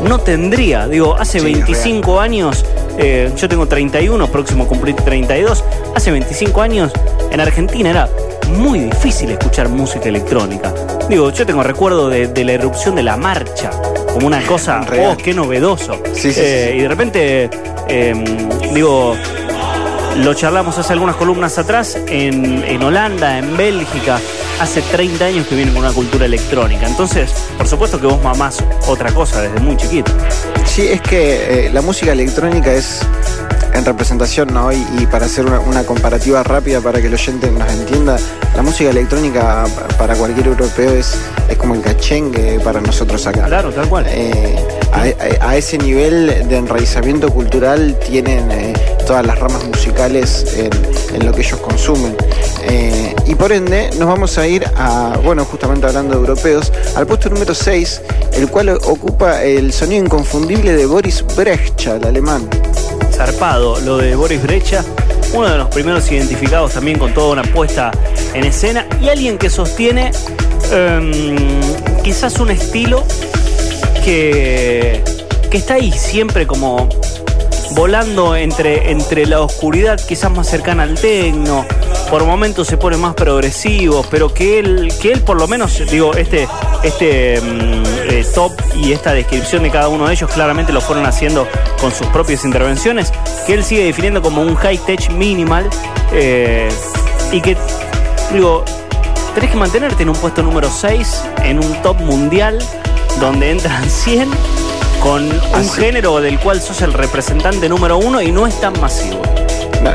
no 0.03 0.19
tendría. 0.19 0.89
Digo, 0.89 1.15
hace 1.17 1.41
25 1.41 2.21
años, 2.21 2.65
eh, 2.99 3.33
yo 3.37 3.49
tengo 3.49 3.67
31, 3.67 4.27
próximo 4.29 4.65
a 4.65 4.67
cumplir 4.67 4.97
32, 4.97 5.65
hace 5.95 6.11
25 6.11 6.61
años 6.61 6.93
en 7.31 7.41
Argentina 7.41 7.91
era 7.91 8.09
muy 8.49 8.81
difícil 8.81 9.31
escuchar 9.31 9.69
música 9.69 10.09
electrónica. 10.09 10.73
Digo, 11.09 11.31
yo 11.31 11.47
tengo 11.47 11.63
recuerdo 11.63 12.09
de, 12.09 12.45
la 12.45 12.53
erupción 12.53 12.95
de 12.95 13.03
la 13.03 13.17
marcha, 13.17 13.71
como 14.13 14.27
una 14.27 14.43
cosa, 14.43 14.81
oh, 15.01 15.17
qué 15.17 15.35
novedoso. 15.35 16.01
Eh, 16.23 16.75
y 16.77 16.83
de 16.83 16.89
repente, 16.89 17.51
em, 17.89 18.25
digo, 18.73 19.15
lo 20.17 20.35
charlamos 20.35 20.79
hace 20.79 20.93
algunas 20.93 21.17
columnas 21.17 21.59
atrás, 21.59 21.99
en, 22.09 22.83
Holanda, 22.83 23.39
en 23.39 23.57
Bélgica, 23.57 24.21
hace 24.61 24.83
30 24.83 25.25
años 25.25 25.47
que 25.47 25.55
vienen 25.55 25.75
con 25.75 25.85
una 25.85 25.93
cultura 25.93 26.27
electrónica. 26.27 26.87
Entonces, 26.87 27.31
por 27.57 27.67
supuesto 27.67 28.01
que 28.01 28.07
vos 28.07 28.23
mamás 28.23 28.63
otra 28.87 29.13
cosa 29.13 29.43
desde 29.43 29.61
muy 29.61 29.77
chiquito. 29.77 30.13
Sí, 30.65 30.89
es 30.89 31.01
que 31.01 31.67
eh, 31.67 31.71
la 31.71 31.83
música 31.83 32.13
electrónica 32.13 32.73
es 32.73 33.01
en 33.75 33.85
representación, 33.85 34.55
¿no? 34.55 34.73
Y, 34.73 34.85
y 34.99 35.07
para 35.07 35.27
hacer 35.27 35.45
una, 35.47 35.85
comparativa 35.85 36.43
rápida 36.43 36.81
para 36.81 37.01
que 37.01 37.09
el 37.09 37.15
oyente 37.15 37.51
nos 37.51 37.71
entienda, 37.73 38.17
la 38.55 38.63
música 38.63 38.91
electrónica 38.91 39.65
para 39.99 40.15
cualquier 40.15 40.47
europeo 40.47 40.93
es, 40.93 41.19
es 41.49 41.57
como 41.59 41.75
el 41.75 41.83
cachengue 41.83 42.61
para 42.61 42.81
nosotros 42.81 43.27
acá. 43.27 43.47
Claro, 43.47 43.73
tal 43.73 43.89
cual. 43.89 44.07
Eh, 44.09 44.57
a, 44.95 45.57
ese 45.57 45.77
nivel 45.79 46.49
de 46.49 46.57
enraizamiento 46.57 47.29
cultural 47.31 47.99
tienen 48.07 48.51
eh, 48.51 48.73
todas 49.07 49.27
las 49.27 49.39
ramas 49.39 49.65
musicales 49.65 50.47
en, 50.57 51.25
lo 51.25 51.33
que 51.33 51.43
ellos 51.43 51.61
consumen. 51.61 52.17
Eh, 52.63 53.15
y 53.27 53.35
por 53.35 53.53
ende 53.53 53.91
nos 53.99 54.09
vamos 54.09 54.39
a 54.39 54.47
ir 54.47 54.65
a, 54.77 55.19
bueno, 55.23 55.45
justamente 55.45 55.87
hablando 55.87 56.15
de 56.15 56.21
europeos, 56.21 56.73
al 56.97 57.07
puesto 57.07 57.29
número 57.29 57.55
6, 57.55 58.03
el 58.35 58.49
cual 58.49 58.71
ocupa 58.71 59.43
el 59.43 59.73
sonido 59.73 60.05
inconfundible 60.05 60.73
de 60.73 60.87
Boris 60.87 61.25
Brecha, 61.37 61.97
el 61.97 62.07
alemán. 62.07 62.49
Zarpado, 63.13 63.81
lo 63.81 63.99
de 63.99 64.17
Boris 64.17 64.43
Brecha, 64.43 64.85
uno 65.33 65.49
de 65.49 65.59
los 65.59 65.69
primeros 65.69 66.11
identificados 66.11 66.73
también 66.73 66.99
con 66.99 67.13
toda 67.13 67.33
una 67.33 67.43
puesta 67.43 67.91
en 68.33 68.45
escena 68.45 68.87
y 69.01 69.09
alguien 69.09 69.39
que 69.39 69.51
sostiene 69.51 70.11
em, 70.73 71.61
quizás 72.03 72.39
un 72.41 72.51
estilo 72.51 73.05
que, 74.05 75.03
que 75.51 75.57
está 75.57 75.75
ahí 75.75 75.91
siempre 75.91 76.47
como 76.47 76.89
volando 77.75 78.37
entre, 78.37 78.91
entre 78.91 79.27
la 79.27 79.41
oscuridad 79.41 79.99
quizás 80.07 80.31
más 80.31 80.49
cercana 80.49 80.83
al 80.85 80.95
tecno, 80.95 81.65
por 82.11 82.25
momentos 82.25 82.69
se 82.69 82.77
pone 82.77 82.97
más 82.97 83.15
progresivo, 83.15 84.05
pero 84.11 84.33
que 84.33 84.59
él, 84.59 84.93
que 85.01 85.13
él 85.13 85.23
por 85.23 85.39
lo 85.39 85.49
menos, 85.49 85.83
digo, 85.91 86.15
este, 86.15 86.47
este 86.83 87.41
mm, 87.41 87.83
eh, 88.11 88.27
top 88.35 88.53
y 88.77 88.93
esta 88.93 89.13
descripción 89.13 89.63
de 89.63 89.71
cada 89.71 89.89
uno 89.89 90.07
de 90.07 90.13
ellos 90.13 90.31
claramente 90.31 90.73
lo 90.73 90.81
fueron 90.81 91.07
haciendo 91.07 91.49
con 91.81 91.93
sus 91.93 92.07
propias 92.09 92.45
intervenciones, 92.45 93.13
que 93.47 93.55
él 93.55 93.65
sigue 93.65 93.85
definiendo 93.85 94.23
como 94.23 94.43
un 94.43 94.55
high 94.55 94.79
tech 94.79 95.11
minimal 95.11 95.69
eh, 96.13 96.69
y 97.33 97.41
que, 97.41 97.57
digo, 98.33 98.65
tenés 99.35 99.51
que 99.51 99.57
mantenerte 99.57 100.03
en 100.03 100.11
un 100.11 100.17
puesto 100.17 100.43
número 100.43 100.71
6, 100.71 101.25
en 101.45 101.59
un 101.59 101.83
top 101.83 102.01
mundial, 102.01 102.59
donde 103.25 103.53
entran 103.53 103.89
100 103.89 104.29
con 105.03 105.23
un 105.23 105.71
género 105.71 106.21
del 106.21 106.39
cual 106.39 106.61
sos 106.61 106.83
el 106.83 106.93
representante 106.93 107.71
número 107.71 107.97
uno 107.97 108.21
y 108.21 108.31
no 108.31 108.47
es 108.47 108.61
tan 108.61 108.79
masivo. 108.83 109.23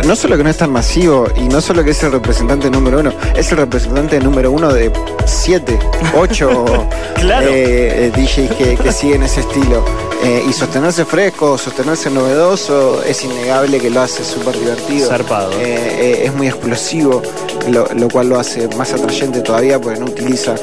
No, 0.05 0.15
solo 0.15 0.37
que 0.37 0.43
no 0.43 0.49
es 0.49 0.57
tan 0.57 0.71
masivo 0.71 1.27
y 1.35 1.47
no 1.47 1.61
solo 1.61 1.83
que 1.83 1.91
es 1.91 2.03
el 2.03 2.11
representante 2.11 2.69
número 2.69 2.99
uno, 2.99 3.11
es 3.35 3.51
el 3.51 3.57
representante 3.57 4.19
número 4.19 4.51
uno 4.51 4.71
de 4.71 4.91
siete, 5.25 5.77
ocho 6.15 6.65
eh, 7.17 8.11
DJs 8.15 8.77
que, 8.81 8.91
siguen 8.91 9.23
ese 9.23 9.41
estilo. 9.41 9.83
Eh, 10.23 10.43
y 10.49 10.53
sostenerse 10.53 11.05
fresco, 11.05 11.57
sostenerse 11.57 12.09
novedoso, 12.09 13.03
es 13.03 13.23
innegable 13.23 13.79
que 13.79 13.89
lo 13.89 14.01
hace 14.01 14.23
súper 14.23 14.57
divertido. 14.59 15.07
Zarpado. 15.07 15.51
Eh, 15.59 16.23
es 16.25 16.33
muy 16.33 16.47
explosivo, 16.47 17.21
lo, 17.69 17.87
lo, 17.93 18.09
cual 18.09 18.29
lo 18.29 18.39
hace 18.39 18.67
más 18.75 18.93
atrayente 18.93 19.41
todavía 19.41 19.79
porque 19.79 19.99
no 19.99 20.07
utiliza 20.07 20.55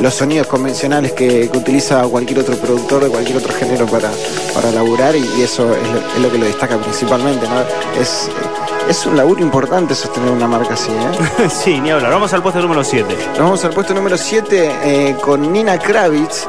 los 0.00 0.14
sonidos 0.14 0.46
convencionales 0.46 1.12
que, 1.12 1.50
utiliza 1.54 2.02
cualquier 2.02 2.40
otro 2.40 2.56
productor 2.56 3.04
de 3.04 3.10
cualquier 3.10 3.38
otro 3.38 3.52
género 3.54 3.86
para, 3.86 4.10
para 4.54 4.70
laburar 4.70 5.16
y, 5.16 5.42
eso 5.42 5.68
es 5.74 6.22
lo, 6.22 6.30
que 6.30 6.38
lo 6.38 6.46
destaca 6.46 6.76
principalmente. 6.78 7.46
Es, 8.00 8.28
es 8.88 9.06
un 9.06 9.16
laburo 9.16 9.40
importante 9.40 9.94
sostener 9.94 10.30
una 10.30 10.46
marca 10.46 10.74
así. 10.74 10.90
¿eh? 10.90 11.48
sí, 11.50 11.80
ni 11.80 11.90
hablar. 11.90 12.12
Vamos 12.12 12.32
al 12.32 12.42
puesto 12.42 12.60
número 12.60 12.82
7. 12.82 13.16
Vamos 13.38 13.64
al 13.64 13.72
puesto 13.72 13.94
número 13.94 14.16
7 14.16 14.70
eh, 14.84 15.16
con 15.20 15.52
Nina 15.52 15.78
Kravitz, 15.78 16.46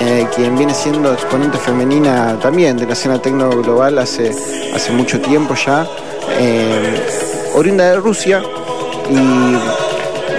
eh, 0.00 0.26
quien 0.34 0.56
viene 0.56 0.74
siendo 0.74 1.12
exponente 1.12 1.58
femenina 1.58 2.38
también 2.40 2.76
de 2.76 2.86
la 2.86 2.94
escena 2.94 3.20
tecno 3.20 3.50
global 3.50 3.98
hace, 3.98 4.34
hace 4.74 4.92
mucho 4.92 5.20
tiempo 5.20 5.54
ya. 5.54 5.86
oriunda 7.54 7.84
de 7.84 7.96
Rusia 7.96 8.42
y 9.10 9.56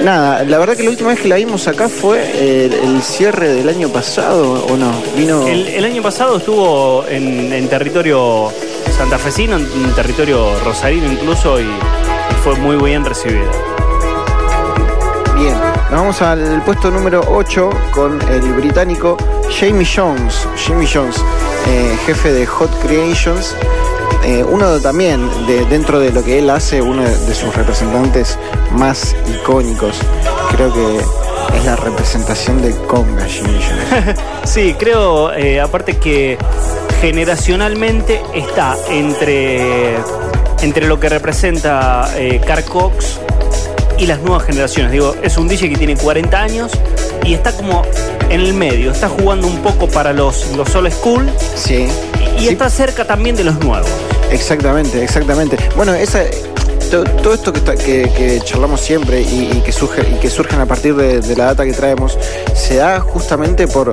nada, 0.04 0.44
la 0.44 0.58
verdad 0.58 0.76
que 0.76 0.84
la 0.84 0.90
última 0.90 1.10
vez 1.10 1.20
que 1.20 1.28
la 1.28 1.36
vimos 1.38 1.68
acá 1.68 1.88
fue 1.88 2.20
eh, 2.36 2.70
el, 2.84 3.02
cierre 3.02 3.54
del 3.54 3.70
año 3.70 3.90
pasado, 3.90 4.66
¿o 4.66 4.78
no? 4.78 4.92
Vino... 5.16 5.48
El, 5.48 5.84
año 5.84 6.02
pasado 6.02 6.38
estuvo 6.38 7.06
en, 7.08 7.68
territorio 7.70 8.52
santafesino, 8.94 9.58
en, 9.58 9.96
territorio 9.96 10.58
rosarino 10.64 11.12
incluso, 11.12 11.60
y, 11.60 11.68
fue 12.44 12.56
muy 12.56 12.76
bien 12.78 13.06
recibida. 13.06 13.50
Bien, 15.36 15.56
nos 15.90 15.92
vamos 15.92 16.22
al 16.22 16.62
puesto 16.64 16.92
número 16.92 17.22
8 17.28 17.70
con 17.92 18.22
el 18.30 18.54
británico 18.54 19.18
Jamie 19.60 19.86
Jones. 19.86 20.48
Jamie 20.56 20.88
Jones, 20.92 21.24
eh, 21.68 21.98
jefe 22.06 22.32
de 22.32 22.46
Hot 22.46 22.70
Creations. 22.82 23.56
Eh, 24.24 24.44
uno 24.44 24.80
también, 24.80 25.30
de, 25.48 25.66
dentro 25.66 26.00
de 26.00 26.12
lo 26.12 26.24
que 26.24 26.40
él 26.40 26.50
hace, 26.50 26.82
uno 26.82 27.02
de, 27.04 27.34
sus 27.34 27.54
representantes 27.56 28.38
más 28.72 29.16
icónicos. 29.28 29.98
Creo 30.52 30.74
que 30.74 30.98
es 31.58 31.66
la 31.66 31.76
representación 31.76 32.62
de 32.62 32.76
Conga, 32.88 33.28
sí, 34.44 34.76
creo, 34.78 35.34
eh, 35.34 35.60
aparte 35.60 35.98
que 35.98 36.38
generacionalmente 37.02 38.22
está 38.34 38.78
entre, 38.90 39.96
entre 40.62 40.88
lo 40.88 41.00
que 41.00 41.10
representa 41.10 42.10
eh, 42.16 42.42
Car 42.46 42.64
Cox 42.64 43.20
y 43.98 44.06
las 44.08 44.20
nuevas 44.22 44.44
generaciones. 44.44 44.92
Digo, 44.92 45.16
es 45.22 45.38
un 45.38 45.48
DJ 45.48 45.70
que 45.70 45.76
tiene 45.76 45.98
40 45.98 46.42
años 46.42 46.72
y 47.26 47.34
está 47.34 47.56
como 47.56 47.84
en 48.30 48.42
el 48.42 48.54
medio, 48.54 48.92
está 48.92 49.10
jugando 49.10 49.48
un 49.48 49.62
poco 49.62 49.88
para 49.88 50.14
los, 50.14 50.56
los 50.56 50.74
old 50.76 50.92
school. 50.92 51.30
Sí. 51.56 51.88
Y, 52.40 52.48
está 52.48 52.70
cerca 52.70 53.06
también 53.06 53.36
de 53.36 53.44
los 53.44 53.60
nuevos. 53.60 53.90
Exactamente, 54.32 55.04
exactamente. 55.04 55.58
Bueno, 55.76 55.94
esa, 55.94 56.24
todo, 57.02 57.34
esto 57.34 57.52
que, 57.52 57.64
que, 58.16 58.42
charlamos 58.44 58.80
siempre 58.80 59.22
y, 59.22 59.62
que 59.66 59.72
que 60.22 60.30
surgen 60.30 60.60
a 60.60 60.66
partir 60.68 60.96
de, 60.96 61.36
la 61.36 61.46
data 61.46 61.66
que 61.66 61.74
traemos, 61.74 62.20
se 62.54 62.76
da 62.76 63.00
justamente 63.00 63.68
por, 63.68 63.92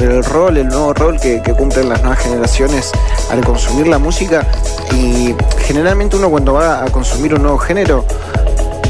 el 0.00 0.24
rol, 0.24 0.56
el 0.56 0.68
nuevo 0.68 0.94
rol 0.94 1.20
que, 1.20 1.42
cumplen 1.58 1.90
las 1.90 2.00
nuevas 2.00 2.20
generaciones 2.20 2.90
al 3.30 3.44
consumir 3.44 3.86
la 3.86 3.98
música. 3.98 4.46
Y 4.94 5.34
generalmente 5.58 6.16
uno 6.16 6.30
cuando 6.30 6.54
va 6.54 6.84
a 6.84 6.86
consumir 6.86 7.34
un 7.34 7.42
nuevo 7.42 7.58
género, 7.58 8.06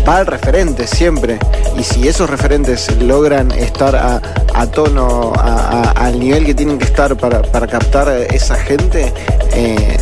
va 0.08 0.18
al 0.18 0.26
referente 0.26 0.86
siempre. 0.86 1.40
Y 1.76 1.82
si 1.82 2.06
esos 2.06 2.30
referentes 2.30 2.88
logran 3.00 3.50
estar 3.50 3.96
a, 3.96 4.66
tono, 4.66 5.32
al 5.34 6.20
nivel 6.20 6.44
que 6.44 6.54
tienen 6.54 6.78
que 6.78 6.84
estar 6.84 7.16
para, 7.16 7.66
captar 7.66 8.08
esa 8.08 8.54
gente, 8.54 9.12
eh, 9.52 9.98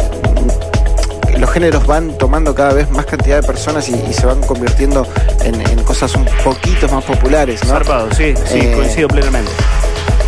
los 1.38 1.50
géneros 1.50 1.86
van 1.86 2.16
tomando 2.18 2.54
cada 2.54 2.72
vez 2.72 2.90
más 2.90 3.06
cantidad 3.06 3.40
de 3.40 3.46
personas 3.46 3.88
y, 3.88 4.12
se 4.12 4.26
van 4.26 4.40
convirtiendo 4.42 5.06
en, 5.44 5.56
cosas 5.84 6.14
un 6.14 6.26
poquito 6.42 6.88
más 6.88 7.04
populares, 7.04 7.62
¿no? 7.64 7.70
Zarpado, 7.70 8.12
sí, 8.12 8.34
sí, 8.46 8.58
eh, 8.58 8.72
coincido 8.74 9.08
plenamente. 9.08 9.50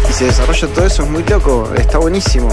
Y 0.09 0.13
se 0.13 0.27
desarrolla 0.27 0.69
todo 0.69 0.87
eso, 0.87 1.03
es 1.03 1.11
muy 1.11 1.25
loco, 1.25 1.71
está 1.77 1.99
buenísimo. 1.99 2.49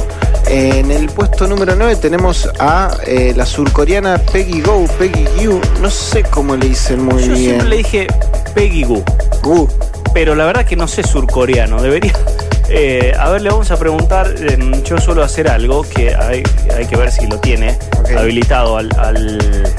en 0.48 0.92
el 0.92 1.08
puesto 1.08 1.48
número 1.48 1.76
9 1.76 1.98
tenemos 1.98 2.50
a 2.60 2.92
eh, 3.06 3.34
la 3.36 3.46
surcoreana 3.46 4.18
Peggy 4.18 4.62
Go, 4.62 4.86
Peggy 4.98 5.26
Gu, 5.46 5.62
no 5.82 5.90
sé 5.90 6.24
cómo 6.24 6.56
le 6.56 6.70
dicen 6.70 7.04
muy 7.04 7.18
bien. 7.18 7.30
Yo 7.30 7.36
siempre 7.36 7.70
le 7.70 7.78
dije 7.78 8.08
Peggy 8.54 8.84
Gu. 8.84 9.04
Gu. 9.44 9.70
Pero 10.14 10.34
la 10.34 10.46
verdad 10.46 10.66
que 10.66 10.76
no 10.76 10.88
sé 10.88 11.04
surcoreano, 11.04 11.82
debería 11.82 12.14
eh, 12.70 13.14
a 13.18 13.30
ver, 13.30 13.42
le 13.42 13.50
vamos 13.50 13.72
a 13.72 13.78
preguntar. 13.78 14.34
Em, 14.38 14.84
yo 14.84 14.98
suelo 14.98 15.24
hacer 15.24 15.48
algo 15.50 15.84
que 15.84 16.16
hay, 16.16 16.44
que 16.90 16.96
ver 16.96 17.12
si 17.12 17.28
lo 17.28 17.40
tiene 17.40 17.78
habilitado 18.18 18.78
al. 18.78 19.74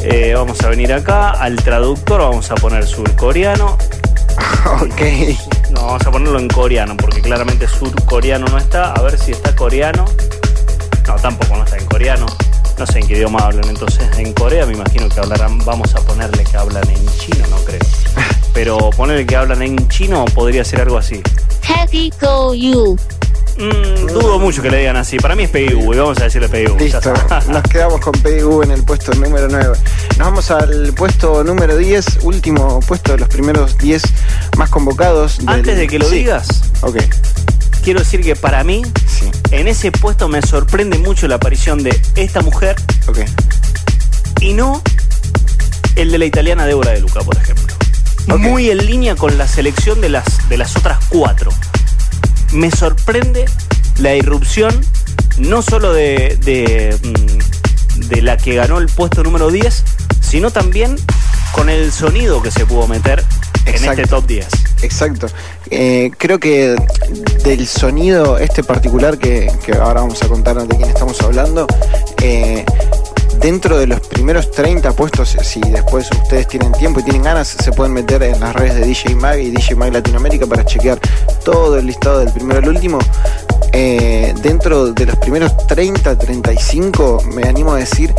Eh, 0.00 0.32
vamos 0.34 0.62
a 0.62 0.68
venir 0.68 0.92
acá 0.92 1.30
al 1.30 1.56
traductor, 1.56 2.20
vamos 2.20 2.50
a 2.50 2.54
poner 2.54 2.86
surcoreano. 2.86 3.76
ok. 4.80 5.70
No, 5.70 5.86
vamos 5.86 6.06
a 6.06 6.10
ponerlo 6.10 6.38
en 6.38 6.48
coreano, 6.48 6.96
porque 6.96 7.20
claramente 7.20 7.66
surcoreano 7.66 8.46
no 8.46 8.58
está. 8.58 8.92
A 8.92 9.02
ver 9.02 9.18
si 9.18 9.32
está 9.32 9.54
coreano. 9.56 10.04
No, 11.06 11.16
tampoco 11.16 11.56
no 11.56 11.64
está 11.64 11.76
en 11.78 11.86
coreano. 11.86 12.26
No 12.78 12.86
sé 12.86 13.00
en 13.00 13.08
qué 13.08 13.14
idioma 13.14 13.40
hablan. 13.40 13.68
Entonces, 13.68 14.06
en 14.18 14.32
Corea 14.34 14.64
me 14.66 14.74
imagino 14.74 15.08
que 15.08 15.18
hablarán. 15.18 15.58
Vamos 15.64 15.94
a 15.94 16.00
ponerle 16.00 16.44
que 16.44 16.56
hablan 16.56 16.88
en 16.88 17.06
chino, 17.18 17.46
no 17.48 17.56
creo. 17.64 17.80
Pero 18.58 18.90
ponerle 18.90 19.24
que 19.24 19.36
hablan 19.36 19.62
en 19.62 19.88
chino 19.88 20.24
podría 20.34 20.64
ser 20.64 20.80
algo 20.80 20.98
así. 20.98 21.22
Happy 21.62 22.12
Go 22.20 22.52
You. 22.52 22.98
Mm, 23.56 24.06
dudo 24.08 24.40
mucho 24.40 24.62
que 24.62 24.68
le 24.68 24.78
digan 24.78 24.96
así. 24.96 25.16
Para 25.16 25.36
mí 25.36 25.44
es 25.44 25.50
PIU 25.50 25.94
y 25.94 25.96
vamos 25.96 26.18
a 26.18 26.24
decirle 26.24 26.48
PIU. 26.48 26.76
Listo. 26.76 27.12
Nos 27.50 27.62
quedamos 27.62 28.00
con 28.00 28.10
PIU 28.14 28.64
en 28.64 28.72
el 28.72 28.84
puesto 28.84 29.12
número 29.12 29.46
9. 29.48 29.78
Nos 30.18 30.18
vamos 30.18 30.50
al 30.50 30.92
puesto 30.94 31.44
número 31.44 31.76
10, 31.76 32.24
último 32.24 32.80
puesto 32.80 33.12
de 33.12 33.18
los 33.18 33.28
primeros 33.28 33.78
10 33.78 34.02
más 34.56 34.68
convocados. 34.70 35.38
Antes 35.46 35.76
de 35.76 35.86
que 35.86 36.00
lo 36.00 36.08
digas, 36.10 36.48
ok 36.80 36.96
quiero 37.84 38.00
decir 38.00 38.22
que 38.22 38.34
para 38.34 38.64
mí, 38.64 38.82
en 39.52 39.68
ese 39.68 39.92
puesto 39.92 40.28
me 40.28 40.42
sorprende 40.42 40.98
mucho 40.98 41.28
la 41.28 41.36
aparición 41.36 41.84
de 41.84 41.96
esta 42.16 42.42
mujer. 42.42 42.74
Ok. 43.06 43.20
Y 44.40 44.52
no 44.52 44.82
el 45.94 46.10
de 46.10 46.18
la 46.18 46.24
italiana 46.24 46.66
Débora 46.66 46.90
de 46.90 47.00
Luca, 47.00 47.20
por 47.20 47.36
ejemplo. 47.36 47.87
Muy 48.36 48.70
en 48.70 48.86
línea 48.86 49.16
con 49.16 49.38
la 49.38 49.48
selección 49.48 50.00
de 50.00 50.10
las, 50.10 50.48
de 50.48 50.58
las 50.58 50.76
otras 50.76 50.98
cuatro 51.08 51.50
me 52.52 52.70
sorprende 52.70 53.44
la 53.98 54.14
irrupción 54.14 54.80
no 55.38 55.62
solo 55.62 55.92
de, 55.92 56.38
de, 56.42 56.96
mm, 57.02 58.08
de, 58.08 58.22
la 58.22 58.36
que 58.36 58.54
ganó 58.54 58.78
el 58.78 58.86
puesto 58.86 59.22
número 59.22 59.50
10, 59.50 59.84
sino 60.20 60.50
también 60.50 60.96
con 61.52 61.68
el 61.68 61.92
sonido 61.92 62.42
que 62.42 62.50
se 62.50 62.66
pudo 62.66 62.86
meter 62.88 63.24
en 63.66 63.74
este 63.74 64.06
top 64.06 64.26
10. 64.26 64.46
Exacto. 64.82 65.26
Eh, 65.70 66.10
creo 66.16 66.38
que 66.38 66.76
del 67.44 67.66
sonido 67.66 68.38
este 68.38 68.64
particular 68.64 69.18
que, 69.18 69.52
que 69.64 69.72
ahora 69.72 70.00
vamos 70.00 70.22
a 70.22 70.28
contar 70.28 70.56
de 70.66 70.76
quién 70.76 70.88
estamos 70.88 71.20
hablando, 71.20 71.66
eh, 72.22 72.64
dentro 73.40 73.78
de 73.78 73.86
los 73.86 74.00
primeros 74.00 74.50
30 74.50 74.92
puestos, 74.92 75.36
si 75.42 75.60
después 75.60 76.10
ustedes 76.10 76.48
tienen 76.48 76.72
tiempo 76.72 77.00
y 77.00 77.02
tienen 77.02 77.22
ganas, 77.22 77.48
se 77.48 77.72
pueden 77.72 77.92
meter 77.92 78.22
en 78.22 78.40
las 78.40 78.54
redes 78.54 78.76
de 78.76 78.86
DJ 78.86 79.14
Mag 79.16 79.38
y 79.38 79.50
DJ 79.50 79.76
Mag 79.76 79.92
Latinoamérica 79.92 80.46
para 80.46 80.64
chequear 80.64 80.98
todo 81.44 81.78
el 81.78 81.86
listado 81.86 82.20
del 82.20 82.32
primero 82.32 82.58
al 82.60 82.68
último. 82.68 82.98
Eh, 83.72 84.34
dentro 84.42 84.92
de 84.92 85.06
los 85.06 85.16
primeros 85.16 85.56
30, 85.66 86.16
35, 86.18 87.22
me 87.34 87.42
animo 87.48 87.72
a 87.72 87.78
decir, 87.78 88.14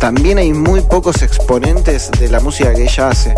también 0.00 0.38
hay 0.38 0.52
muy 0.52 0.80
pocos 0.80 1.22
exponentes 1.22 2.10
de 2.18 2.28
la 2.28 2.40
música 2.40 2.72
que 2.74 2.84
ella 2.84 3.08
hace. 3.08 3.34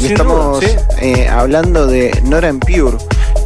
Y 0.00 0.04
Sin 0.04 0.12
estamos 0.12 0.60
duda, 0.60 0.68
sí. 0.68 0.76
eh, 1.02 1.28
hablando 1.28 1.86
de 1.86 2.10
Nora 2.24 2.48
En 2.48 2.58
Pure, 2.58 2.96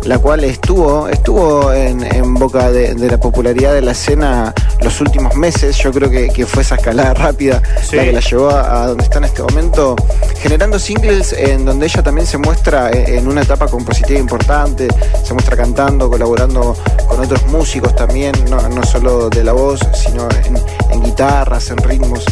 la 0.05 0.19
cual 0.19 0.45
estuvo, 0.45 1.09
estuvo 1.09 1.73
en, 1.73 2.03
en 2.05 2.35
boca 2.35 2.71
de, 2.71 2.95
de 2.95 3.11
la 3.11 3.19
popularidad 3.19 3.75
de 3.75 3.81
la 3.81 3.91
escena 3.93 4.55
los 4.81 5.01
últimos 5.01 5.35
meses. 5.35 5.77
Yo 5.79 5.91
creo 5.93 6.09
que, 6.11 6.29
que 6.29 6.47
fue 6.47 6.63
esa 6.63 6.77
escalada 6.77 7.13
rápida 7.15 7.61
Sí. 7.83 7.97
la 7.97 8.05
que 8.05 8.13
la 8.13 8.21
llevó 8.21 8.51
a, 8.51 8.83
a 8.83 8.87
donde 8.89 9.03
está 9.05 9.19
en 9.19 9.25
este 9.25 9.43
momento, 9.43 9.97
generando 10.39 10.79
singles 10.79 11.33
en 11.33 11.65
donde 11.65 11.87
ella 11.87 12.03
también 12.03 12.27
se 12.27 12.39
muestra 12.39 12.91
en, 12.91 13.15
en 13.19 13.29
una 13.29 13.43
etapa 13.43 13.67
compositiva 13.67 14.19
importante, 14.19 14.89
se 15.25 15.33
muestra 15.35 15.57
cantando, 15.57 16.09
colaborando 16.09 16.77
con 17.09 17.21
otros 17.21 17.45
músicos 17.49 17.95
también, 17.97 18.33
no, 18.49 18.61
no 18.69 18.83
solo 18.85 19.29
de 19.29 19.43
la 19.43 19.53
voz, 19.53 19.81
sino 19.95 20.29
en, 20.47 20.57
en 20.91 21.03
guitarras, 21.03 21.71
en 21.71 21.79
ritmos, 21.79 22.25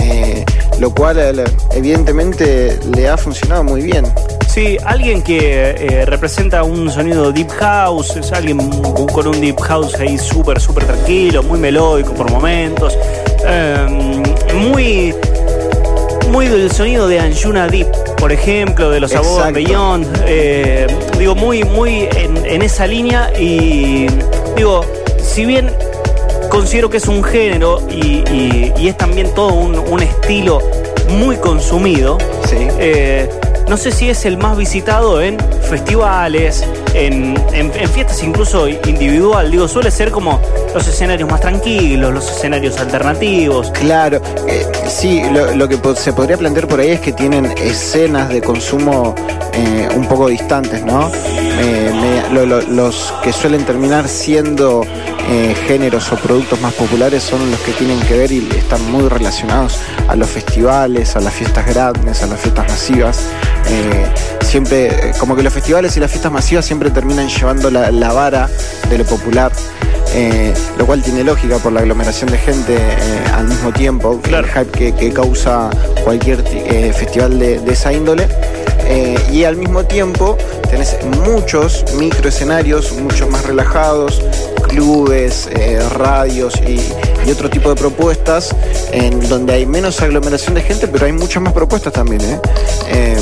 eh, 0.00 0.44
lo 0.86 0.94
cual 0.94 1.18
eh, 1.18 1.44
evidentemente 1.74 2.78
le 2.94 3.08
ha 3.08 3.16
funcionado 3.16 3.64
muy 3.64 3.82
bien. 3.82 4.04
Sí, 4.46 4.76
alguien 4.84 5.20
que 5.20 5.70
eh, 5.70 6.04
representa 6.06 6.62
un 6.62 6.88
sonido 6.92 7.32
deep 7.32 7.48
house, 7.58 8.14
es 8.16 8.30
alguien 8.30 8.58
con 9.12 9.26
un 9.26 9.40
deep 9.40 9.58
house 9.62 9.96
ahí 9.96 10.16
súper, 10.16 10.60
súper 10.60 10.84
tranquilo, 10.84 11.42
muy 11.42 11.58
melódico 11.58 12.12
por 12.14 12.30
momentos, 12.30 12.96
eh, 13.44 14.22
muy, 14.54 15.12
muy 16.30 16.46
del 16.46 16.70
sonido 16.70 17.08
de 17.08 17.18
Anjuna 17.18 17.66
Deep, 17.66 17.88
por 18.16 18.30
ejemplo, 18.30 18.88
de 18.88 19.00
los 19.00 19.12
Above. 19.12 19.52
Beyond, 19.54 20.06
eh, 20.24 20.86
digo, 21.18 21.34
muy, 21.34 21.64
muy 21.64 22.08
en, 22.16 22.46
en 22.46 22.62
esa 22.62 22.86
línea 22.86 23.32
y 23.36 24.06
digo, 24.56 24.84
si 25.20 25.44
bien 25.44 25.68
considero 26.48 26.88
que 26.88 26.96
es 26.98 27.08
un 27.08 27.22
género 27.24 27.82
y, 27.90 28.22
y- 28.32 28.72
y 28.78 28.88
es 28.88 28.96
también 28.96 29.28
todo 29.34 29.52
un, 29.52 29.76
un 29.78 30.00
estilo 30.02 30.62
muy 31.08 31.36
consumido, 31.36 32.18
Sí. 32.48 32.56
eh, 32.78 33.28
no 33.68 33.76
sé 33.76 33.90
si 33.90 34.08
es 34.08 34.24
el 34.26 34.38
más 34.38 34.56
visitado 34.56 35.20
en 35.20 35.36
festivales, 35.68 36.64
en, 36.94 37.34
en- 37.52 37.72
en 37.74 37.88
fiestas 37.90 38.22
incluso 38.22 38.68
individual. 38.68 39.50
Digo, 39.50 39.66
suele 39.66 39.90
ser 39.90 40.10
como 40.12 40.40
los 40.74 40.86
escenarios 40.86 41.28
más 41.28 41.40
tranquilos, 41.40 42.12
los 42.14 42.30
escenarios 42.30 42.78
alternativos. 42.78 43.70
Claro, 43.72 44.20
eh, 44.46 44.64
sí, 44.88 45.20
lo, 45.32 45.54
lo 45.56 45.68
que 45.68 45.78
se 45.96 46.12
podría 46.12 46.36
plantear 46.36 46.68
por 46.68 46.78
ahí 46.80 46.90
es 46.90 47.00
que 47.00 47.12
tienen 47.12 47.46
escenas 47.58 48.28
de 48.28 48.40
consumo 48.40 49.14
eh, 49.52 49.88
un 49.96 50.06
poco 50.06 50.28
distantes, 50.28 50.84
¿no? 50.84 51.10
Eh, 51.58 51.90
me- 52.30 52.34
lo- 52.34 52.46
lo- 52.46 52.60
los 52.62 53.12
que 53.22 53.32
suelen 53.32 53.64
terminar 53.64 54.06
siendo 54.08 54.84
eh, 55.28 55.54
géneros 55.66 56.10
o 56.12 56.16
productos 56.16 56.60
más 56.60 56.72
populares 56.74 57.22
son 57.22 57.50
los 57.50 57.58
que 57.60 57.72
tienen 57.72 57.98
que 58.00 58.16
ver 58.16 58.30
y 58.32 58.48
están 58.56 58.80
muy 58.90 59.08
relacionados 59.08 59.78
a 60.08 60.14
los 60.16 60.28
festivales, 60.28 61.16
a 61.16 61.20
las 61.20 61.32
fiestas 61.34 61.66
grandes, 61.66 62.22
a 62.22 62.26
las 62.26 62.40
fiestas 62.40 62.66
masivas. 62.68 63.18
Eh, 63.68 64.06
siempre, 64.44 64.86
eh, 64.86 65.12
como 65.18 65.34
que 65.34 65.42
los 65.42 65.52
festivales 65.52 65.96
y 65.96 66.00
las 66.00 66.10
fiestas 66.10 66.30
masivas 66.30 66.64
siempre 66.64 66.90
terminan 66.90 67.28
llevando 67.28 67.70
la, 67.70 67.90
la 67.90 68.12
vara 68.12 68.48
de 68.88 68.98
lo 68.98 69.04
popular. 69.04 69.52
eh, 70.14 70.54
lo 70.78 70.86
cual 70.86 71.02
tiene 71.02 71.24
lógica 71.24 71.58
por 71.58 71.72
la 71.72 71.80
aglomeración 71.80 72.30
de 72.30 72.38
gente 72.38 72.74
eh, 72.76 73.24
al 73.34 73.48
mismo 73.48 73.70
tiempo, 73.72 74.18
Claro. 74.22 74.46
el 74.46 74.52
hype 74.52 74.70
que, 74.78 74.94
que 74.94 75.12
causa 75.12 75.68
cualquier 76.04 76.42
ti- 76.42 76.62
eh, 76.64 76.92
festival 76.96 77.38
de, 77.38 77.58
de 77.58 77.72
esa 77.72 77.92
índole. 77.92 78.26
Y 79.32 79.42
al 79.44 79.56
mismo 79.56 79.84
tiempo 79.84 80.38
tenés 80.70 80.96
muchos 81.26 81.84
microescenarios, 81.96 82.92
mucho 82.92 83.28
más 83.28 83.44
relajados, 83.44 84.22
clubes, 84.68 85.48
eh, 85.52 85.80
radios 85.90 86.54
y, 86.66 86.80
y 87.26 87.30
otro 87.30 87.48
tipo 87.50 87.68
de 87.70 87.76
propuestas 87.76 88.54
en 88.92 89.26
donde 89.28 89.54
hay 89.54 89.66
menos 89.66 90.00
aglomeración 90.02 90.54
de 90.54 90.62
gente, 90.62 90.88
pero 90.88 91.06
hay 91.06 91.12
muchas 91.12 91.42
más 91.42 91.52
propuestas 91.52 91.92
también. 91.92 92.20
¿eh? 92.22 92.40
Eh, 92.88 93.16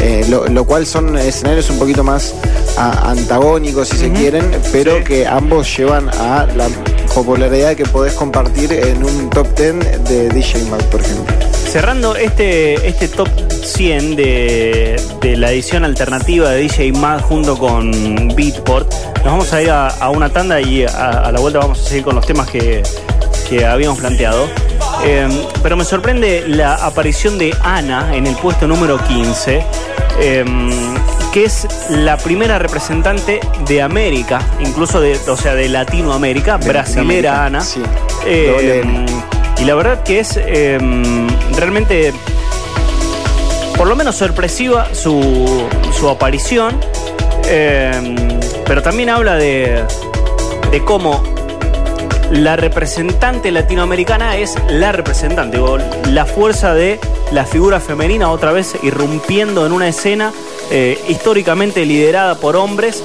eh, 0.00 0.26
lo, 0.28 0.46
lo 0.48 0.64
cual 0.64 0.86
son 0.86 1.16
escenarios 1.16 1.70
un 1.70 1.78
poquito 1.78 2.02
más 2.02 2.34
a- 2.76 3.10
antagónicos 3.10 3.88
si 3.88 3.96
se 3.98 4.10
quieren, 4.12 4.50
pero 4.72 4.98
Sí. 4.98 5.04
que 5.04 5.26
ambos 5.26 5.76
llevan 5.76 6.08
a 6.08 6.46
la 6.56 6.66
popularidad 7.14 7.74
que 7.76 7.84
podés 7.84 8.14
compartir 8.14 8.72
en 8.72 9.04
un 9.04 9.30
top 9.30 9.46
10 9.56 10.04
de 10.08 10.28
DJ 10.30 10.62
Mag, 10.70 10.80
por 10.86 11.00
ejemplo. 11.00 11.34
Cerrando 11.72 12.16
este, 12.16 12.86
este 12.86 13.08
top 13.08 13.28
100 13.50 14.14
de, 14.14 15.02
de 15.22 15.36
la 15.38 15.50
edición 15.52 15.86
alternativa 15.86 16.50
de 16.50 16.60
DJ 16.60 16.92
Mag 16.92 17.22
junto 17.22 17.56
con 17.56 18.28
Beatport, 18.36 18.92
nos 19.16 19.24
vamos 19.24 19.52
a 19.54 19.62
ir 19.62 19.70
a, 19.70 19.88
a 19.88 20.10
una 20.10 20.28
tanda 20.28 20.60
y 20.60 20.84
a, 20.84 21.08
a 21.08 21.32
la 21.32 21.40
vuelta 21.40 21.60
vamos 21.60 21.80
a 21.80 21.88
seguir 21.88 22.04
con 22.04 22.14
los 22.14 22.26
temas 22.26 22.50
que, 22.50 22.82
que 23.48 23.64
habíamos 23.64 24.00
planteado. 24.00 24.46
Eh, 25.06 25.26
pero 25.62 25.78
me 25.78 25.84
sorprende 25.86 26.44
la 26.46 26.74
aparición 26.74 27.38
de 27.38 27.56
Ana 27.62 28.14
en 28.14 28.26
el 28.26 28.36
puesto 28.36 28.68
número 28.68 28.98
15, 29.02 29.64
eh, 30.20 30.44
que 31.32 31.44
es 31.44 31.66
la 31.88 32.18
primera 32.18 32.58
representante 32.58 33.40
de 33.66 33.80
América, 33.80 34.42
incluso 34.60 35.00
de, 35.00 35.18
o 35.26 35.36
sea, 35.38 35.54
de 35.54 35.70
Latinoamérica, 35.70 36.58
De 36.58 36.68
brasilera 36.68 37.32
Latinoamérica, 37.32 37.46
Ana. 37.46 37.60
sí. 37.62 37.82
Eh. 38.26 38.82
Y 39.62 39.64
la 39.64 39.76
verdad 39.76 40.02
que 40.02 40.18
es 40.18 40.36
eh, 40.36 40.76
realmente, 41.56 42.12
por 43.76 43.86
lo 43.86 43.94
menos 43.94 44.16
sorpresiva 44.16 44.92
su, 44.92 45.68
su 45.96 46.08
aparición, 46.08 46.80
eh, 47.46 47.92
pero 48.66 48.82
también 48.82 49.08
habla 49.08 49.36
de, 49.36 49.84
de 50.72 50.84
cómo 50.84 51.22
la 52.32 52.56
representante 52.56 53.52
latinoamericana 53.52 54.36
es 54.36 54.56
la 54.68 54.90
representante, 54.90 55.58
o 55.58 55.78
la 56.08 56.26
fuerza 56.26 56.74
de 56.74 56.98
la 57.30 57.44
figura 57.44 57.78
femenina 57.78 58.32
otra 58.32 58.50
vez 58.50 58.74
irrumpiendo 58.82 59.64
en 59.64 59.70
una 59.70 59.86
escena 59.86 60.32
eh, 60.72 60.98
históricamente 61.08 61.86
liderada 61.86 62.34
por 62.34 62.56
hombres 62.56 63.04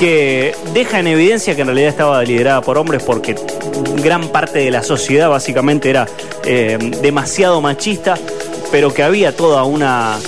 que 0.00 0.56
deja 0.72 0.98
en 0.98 1.08
evidencia 1.08 1.54
que 1.54 1.60
en 1.60 1.66
realidad 1.66 1.90
estaba 1.90 2.22
liderada 2.24 2.62
por 2.62 2.78
hombres 2.78 3.02
porque 3.02 3.34
gran 4.02 4.28
parte 4.28 4.60
de 4.60 4.70
la 4.70 4.82
sociedad 4.82 5.28
básicamente 5.28 5.90
era 5.90 6.08
eh, 6.46 6.78
demasiado 7.02 7.60
machista, 7.60 8.16
pero 8.72 8.94
que 8.94 9.02
había 9.02 9.36
toda 9.36 9.64
una, 9.64 10.18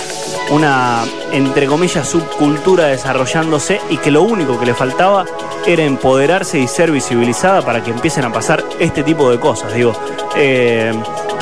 una, 0.51 1.03
entre 1.31 1.65
comillas, 1.65 2.07
subcultura 2.07 2.85
desarrollándose 2.85 3.81
y 3.89 3.97
que 3.97 4.11
lo 4.11 4.21
único 4.21 4.59
que 4.59 4.67
le 4.67 4.75
faltaba 4.75 5.25
era 5.65 5.83
empoderarse 5.83 6.59
y 6.59 6.67
ser 6.67 6.91
visibilizada 6.91 7.63
para 7.63 7.83
que 7.83 7.89
empiecen 7.89 8.25
a 8.25 8.31
pasar 8.31 8.63
este 8.79 9.01
tipo 9.01 9.31
de 9.31 9.39
cosas, 9.39 9.73
digo, 9.73 9.93
eh, 10.35 10.93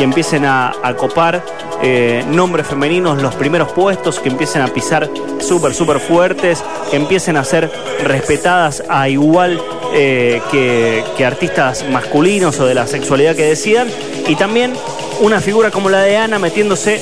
que 0.02 0.06
empiecen 0.06 0.46
a, 0.46 0.74
copar 0.98 1.46
eh, 1.84 2.26
nombres 2.28 2.66
femeninos 2.66 3.22
los 3.22 3.36
primeros 3.36 3.72
puestos, 3.72 4.20
que 4.20 4.30
empiecen 4.30 4.64
a 4.64 4.68
pisar 4.68 5.08
súper, 5.40 5.76
súper 5.76 6.00
fuertes, 6.00 6.64
que 6.90 6.96
empiecen 6.96 7.38
a 7.38 7.44
ser 7.44 7.72
respetadas 8.04 8.82
a 8.90 9.10
igual 9.10 9.62
eh, 9.94 10.42
que, 10.50 11.24
artistas 11.24 11.86
masculinos 11.88 12.60
o 12.60 12.66
de 12.66 12.74
la 12.74 12.88
sexualidad 12.88 13.36
que 13.36 13.44
decidan, 13.44 13.90
y 14.28 14.36
también 14.38 14.74
una 15.20 15.40
figura 15.40 15.70
como 15.70 15.88
la 15.88 16.02
de 16.02 16.18
Ana 16.18 16.40
metiéndose 16.40 17.00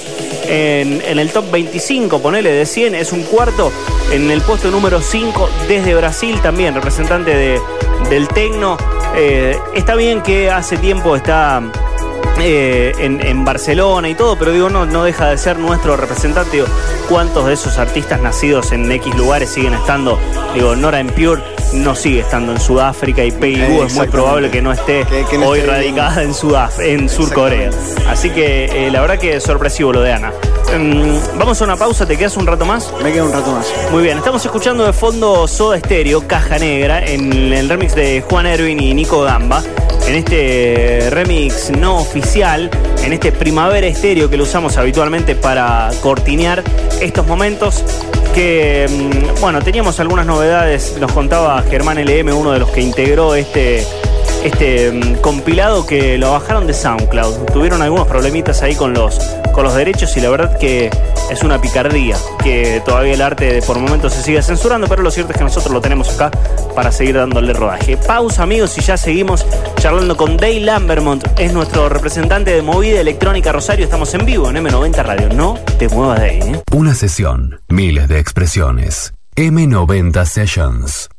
en, 0.50 1.02
en 1.02 1.20
el 1.20 1.30
top 1.30 1.50
25, 1.52 2.20
ponele 2.20 2.52
de 2.52 2.66
100, 2.66 2.96
es 2.96 3.14
un 3.14 3.24
cuarto 3.24 3.72
en 4.12 4.30
el 4.30 4.42
puesto 4.42 4.72
número 4.72 5.02
5 5.02 5.50
desde 5.70 5.96
Brasil 5.96 6.42
también, 6.42 6.76
representante 6.76 7.34
de, 7.34 7.62
del 8.10 8.28
Tecno. 8.28 8.76
Eh, 9.16 9.58
está 9.74 9.96
bien 9.96 10.22
que 10.22 10.52
hace 10.52 10.76
tiempo 10.76 11.16
está 11.16 11.64
eh, 12.42 12.92
en, 13.00 13.26
en 13.26 13.46
Barcelona 13.46 14.10
y 14.10 14.16
todo, 14.16 14.38
pero 14.38 14.52
digo, 14.52 14.70
no, 14.70 14.86
no 14.86 15.04
deja 15.04 15.30
de 15.30 15.38
ser 15.38 15.58
nuestro 15.60 15.96
representante. 15.98 16.58
Digo, 16.58 16.68
¿Cuántos 17.10 17.48
de 17.48 17.54
esos 17.54 17.78
artistas 17.80 18.22
nacidos 18.22 18.72
en 18.72 18.92
X 18.92 19.16
lugares 19.16 19.50
siguen 19.50 19.74
estando? 19.74 20.20
Digo, 20.54 20.76
Nora 20.76 21.00
en 21.00 21.08
Pure 21.08 21.42
no 21.74 21.96
sigue 21.96 22.20
estando 22.22 22.52
en 22.52 22.60
Sudáfrica 22.60 23.24
y 23.24 23.30
Eh, 23.30 23.68
Gou 23.70 23.84
es 23.84 23.94
muy 23.96 24.08
probable 24.08 24.50
que 24.52 24.62
no 24.62 24.72
esté 24.72 25.06
Que- 25.06 25.26
que 25.26 25.38
no 25.38 25.48
hoy 25.48 25.60
esté 25.60 25.72
radicada 25.72 26.22
en 26.24 26.34
Sudaf 26.34 26.80
en 26.80 27.10
Sur 27.10 27.32
Corea. 27.34 27.70
Así 28.10 28.30
que 28.30 28.66
eh, 28.88 28.92
la 28.92 29.02
verdad 29.02 29.18
que 29.18 29.36
es 29.38 29.44
sorpresivo 29.44 29.92
lo 29.94 30.02
de 30.02 30.14
Ana. 30.14 30.32
Mm, 30.78 31.38
vamos 31.40 31.60
a 31.62 31.64
una 31.66 31.76
pausa, 31.78 32.06
¿te 32.06 32.16
quedas 32.16 32.38
un 32.38 32.46
rato 32.46 32.64
más? 32.66 32.92
Me 33.04 33.12
queda 33.12 33.24
un 33.24 33.32
rato 33.34 33.52
más. 33.52 33.66
Muy 33.92 34.04
bien, 34.04 34.18
estamos 34.20 34.44
escuchando 34.46 34.86
de 34.86 34.94
fondo 34.94 35.48
Soda 35.48 35.80
Stereo, 35.80 36.28
Caja 36.28 36.60
Negra, 36.60 37.04
en 37.04 37.52
el 37.54 37.68
remix 37.70 37.96
de 37.96 38.24
Juan 38.30 38.46
Erwin 38.46 38.80
y 38.80 38.94
Nico 38.94 39.22
Gamba. 39.24 39.64
En 40.08 40.16
este 40.16 41.10
remix 41.12 41.70
no 41.72 41.98
oficial 41.98 42.70
en 43.04 43.14
este 43.14 43.32
primavera 43.32 43.88
estéreo 43.88 44.30
que 44.30 44.38
lo 44.38 44.44
usamos 44.44 44.78
habitualmente 44.78 45.36
para 45.36 45.90
cortinear 46.02 46.64
estos 47.02 47.28
momentos. 47.28 47.84
Que, 48.34 48.88
mm, 48.90 49.42
bueno, 49.42 49.62
teníamos 49.62 50.00
algunas 50.00 50.26
novedades, 50.26 50.96
nos 51.00 51.12
contaba 51.12 51.62
Germán 51.64 51.98
LM, 51.98 52.32
uno 52.34 52.52
de 52.52 52.60
los 52.60 52.70
que 52.70 52.82
integró 52.82 53.36
este, 53.36 53.86
este 54.44 54.92
mm, 54.92 55.16
compilado 55.22 55.86
que 55.86 56.18
lo 56.18 56.32
bajaron 56.32 56.68
de 56.68 56.74
SoundCloud. 56.74 57.52
Tuvieron 57.54 57.82
algunos 57.82 58.08
problemitas 58.08 58.62
ahí 58.62 58.76
con 58.76 58.94
los, 58.94 59.20
con 59.54 59.64
los 59.64 59.76
derechos 59.76 60.16
y 60.18 60.22
la 60.22 60.30
verdad 60.30 60.58
que 60.58 60.90
es 61.30 61.44
una 61.44 61.62
picardía 61.62 62.18
que 62.44 62.82
todavía 62.86 63.14
el 63.14 63.22
arte 63.22 63.62
por 63.62 63.78
momentos 63.80 64.14
se 64.14 64.24
sigue 64.24 64.42
censurando, 64.42 64.88
pero 64.88 65.02
lo 65.02 65.12
cierto 65.12 65.32
es 65.32 65.38
que 65.38 65.44
nosotros 65.44 65.74
lo 65.74 65.82
tenemos 65.82 66.10
acá 66.10 66.32
para 66.76 66.92
seguir 66.92 67.16
dándole 67.16 67.54
rodaje. 67.54 67.98
Pausa 67.98 68.44
amigos 68.44 68.78
y 68.78 68.82
ya 68.82 68.98
seguimos 68.98 69.46
charlando 69.78 70.18
con 70.18 70.38
Dave 70.38 70.60
Lambermont, 70.62 71.26
es 71.38 71.54
nuestro 71.54 71.90
representante 71.90 72.52
de 72.52 72.62
movida 72.62 73.02
electrónica 73.02 73.52
Rosario, 73.52 73.86
estamos 73.86 74.14
en 74.14 74.26
vivo 74.26 74.50
en 74.50 74.58
M90 74.58 75.04
Radio, 75.04 75.30
no 75.30 75.58
te 75.78 75.88
muevas 75.90 76.20
de. 76.22 76.40
¿eh? 76.40 76.64
Una 76.72 76.94
sesión, 76.94 77.62
miles 77.68 78.08
de 78.08 78.20
expresiones. 78.20 79.14
M90 79.36 80.26
Sessions. 80.26 81.10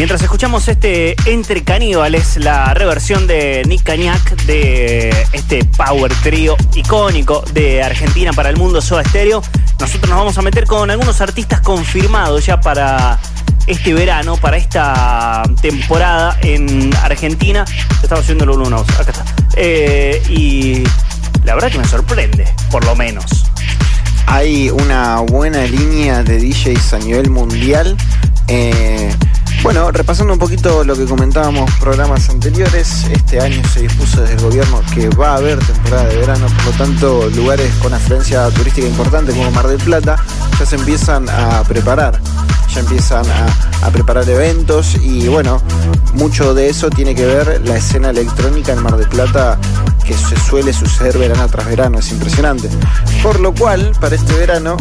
Mientras 0.00 0.22
escuchamos 0.22 0.66
este 0.66 1.14
Entre 1.26 1.62
Caníbales, 1.62 2.38
la 2.38 2.72
reversión 2.72 3.26
de 3.26 3.62
Nick 3.68 3.82
Cañac 3.82 4.34
de 4.46 5.10
este 5.34 5.62
power 5.76 6.10
trio 6.22 6.56
icónico 6.74 7.44
de 7.52 7.82
Argentina 7.82 8.32
para 8.32 8.48
el 8.48 8.56
mundo 8.56 8.80
Soda 8.80 9.04
Stereo, 9.04 9.42
nosotros 9.78 10.08
nos 10.08 10.18
vamos 10.18 10.38
a 10.38 10.40
meter 10.40 10.64
con 10.64 10.90
algunos 10.90 11.20
artistas 11.20 11.60
confirmados 11.60 12.46
ya 12.46 12.62
para 12.62 13.18
este 13.66 13.92
verano, 13.92 14.38
para 14.38 14.56
esta 14.56 15.42
temporada 15.60 16.34
en 16.40 16.96
Argentina. 17.02 17.66
Estamos 18.02 18.24
haciendo 18.24 18.44
el 18.44 18.50
1 18.52 18.76
acá 18.78 19.10
está. 19.10 19.24
Eh, 19.56 20.22
y 20.30 20.82
la 21.44 21.54
verdad 21.56 21.70
que 21.70 21.78
me 21.78 21.86
sorprende, 21.86 22.48
por 22.70 22.86
lo 22.86 22.96
menos. 22.96 23.44
Hay 24.24 24.70
una 24.70 25.20
buena 25.20 25.62
línea 25.64 26.22
de 26.22 26.38
DJs 26.38 26.94
a 26.94 26.98
nivel 27.00 27.28
mundial. 27.28 27.98
Eh, 28.48 29.14
bueno, 29.62 29.90
repasando 29.90 30.32
un 30.32 30.38
poquito 30.38 30.84
lo 30.84 30.96
que 30.96 31.04
comentábamos 31.04 31.70
programas 31.80 32.28
anteriores, 32.30 33.04
este 33.12 33.40
año 33.40 33.62
se 33.68 33.80
dispuso 33.80 34.22
desde 34.22 34.34
el 34.34 34.40
gobierno 34.40 34.82
que 34.94 35.08
va 35.10 35.32
a 35.32 35.36
haber 35.36 35.58
temporada 35.58 36.04
de 36.04 36.16
verano, 36.16 36.46
por 36.46 36.66
lo 36.66 36.72
tanto 36.72 37.30
lugares 37.30 37.72
con 37.82 37.92
afluencia 37.92 38.48
turística 38.50 38.86
importante 38.86 39.32
como 39.32 39.50
Mar 39.50 39.66
del 39.68 39.78
Plata 39.78 40.16
ya 40.58 40.66
se 40.66 40.76
empiezan 40.76 41.28
a 41.28 41.62
preparar, 41.64 42.18
ya 42.74 42.80
empiezan 42.80 43.24
a, 43.30 43.90
preparar 43.90 44.28
eventos 44.28 44.94
y 44.94 45.26
bueno, 45.28 45.60
mucho 46.14 46.54
de 46.54 46.68
eso 46.68 46.90
tiene 46.90 47.14
que 47.14 47.26
ver 47.26 47.60
la 47.64 47.76
escena 47.76 48.10
electrónica 48.10 48.72
en 48.72 48.82
Mar 48.82 48.96
del 48.96 49.08
Plata 49.08 49.58
que 50.04 50.14
se 50.14 50.36
suele 50.38 50.72
suceder 50.72 51.18
verano 51.18 51.46
tras 51.48 51.66
verano, 51.66 51.98
es 51.98 52.10
impresionante. 52.12 52.68
Por 53.22 53.40
lo 53.40 53.52
cual, 53.52 53.92
para 54.00 54.14
este 54.16 54.32
verano, 54.34 54.76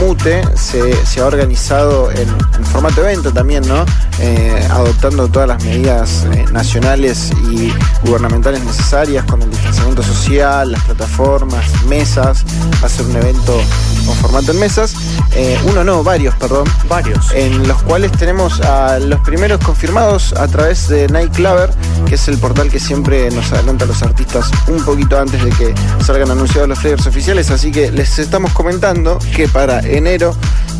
Mute 0.00 0.42
se, 0.56 1.20
ha 1.20 1.26
organizado 1.26 2.10
en, 2.10 2.28
formato 2.66 3.02
evento 3.02 3.32
también, 3.32 3.66
¿no? 3.66 3.84
Eh, 4.18 4.66
adoptando 4.70 5.28
todas 5.28 5.48
las 5.48 5.62
medidas 5.64 6.26
eh, 6.32 6.44
nacionales 6.52 7.30
y 7.50 7.72
gubernamentales 8.06 8.64
necesarias 8.64 9.24
con 9.24 9.40
el 9.42 9.50
distanciamiento 9.50 10.02
social, 10.02 10.72
las 10.72 10.82
plataformas, 10.84 11.64
mesas. 11.84 12.44
Ser 12.86 13.06
un 13.06 13.16
evento 13.16 13.60
con 14.06 14.16
formato 14.16 14.52
en 14.52 14.60
mesas. 14.60 14.94
Eh, 15.32 15.58
uno 15.66 15.84
no, 15.84 16.02
varios, 16.02 16.34
perdón. 16.36 16.68
Varios. 16.88 17.32
En 17.32 17.66
los 17.66 17.82
cuales 17.82 18.12
tenemos 18.12 18.60
a 18.60 18.98
los 18.98 19.20
primeros 19.20 19.62
confirmados 19.64 20.32
a 20.32 20.46
través 20.48 20.88
de 20.88 21.08
Nightclover, 21.08 21.70
que 22.06 22.14
es 22.14 22.28
el 22.28 22.38
portal 22.38 22.70
que 22.70 22.80
siempre 22.80 23.30
nos 23.30 23.52
adelanta 23.52 23.84
a 23.84 23.88
los 23.88 24.02
artistas 24.02 24.50
un 24.68 24.82
poquito 24.84 25.18
antes 25.18 25.42
de 25.42 25.50
que 25.50 25.74
salgan 26.04 26.30
anunciados 26.30 26.68
los 26.68 26.78
flyers 26.78 27.06
oficiales, 27.06 27.50
así 27.50 27.70
que 27.70 27.90
les 27.90 28.18
estamos 28.18 28.52
comentando 28.52 29.18
que 29.34 29.48
para 29.48 29.80
enero 29.80 30.34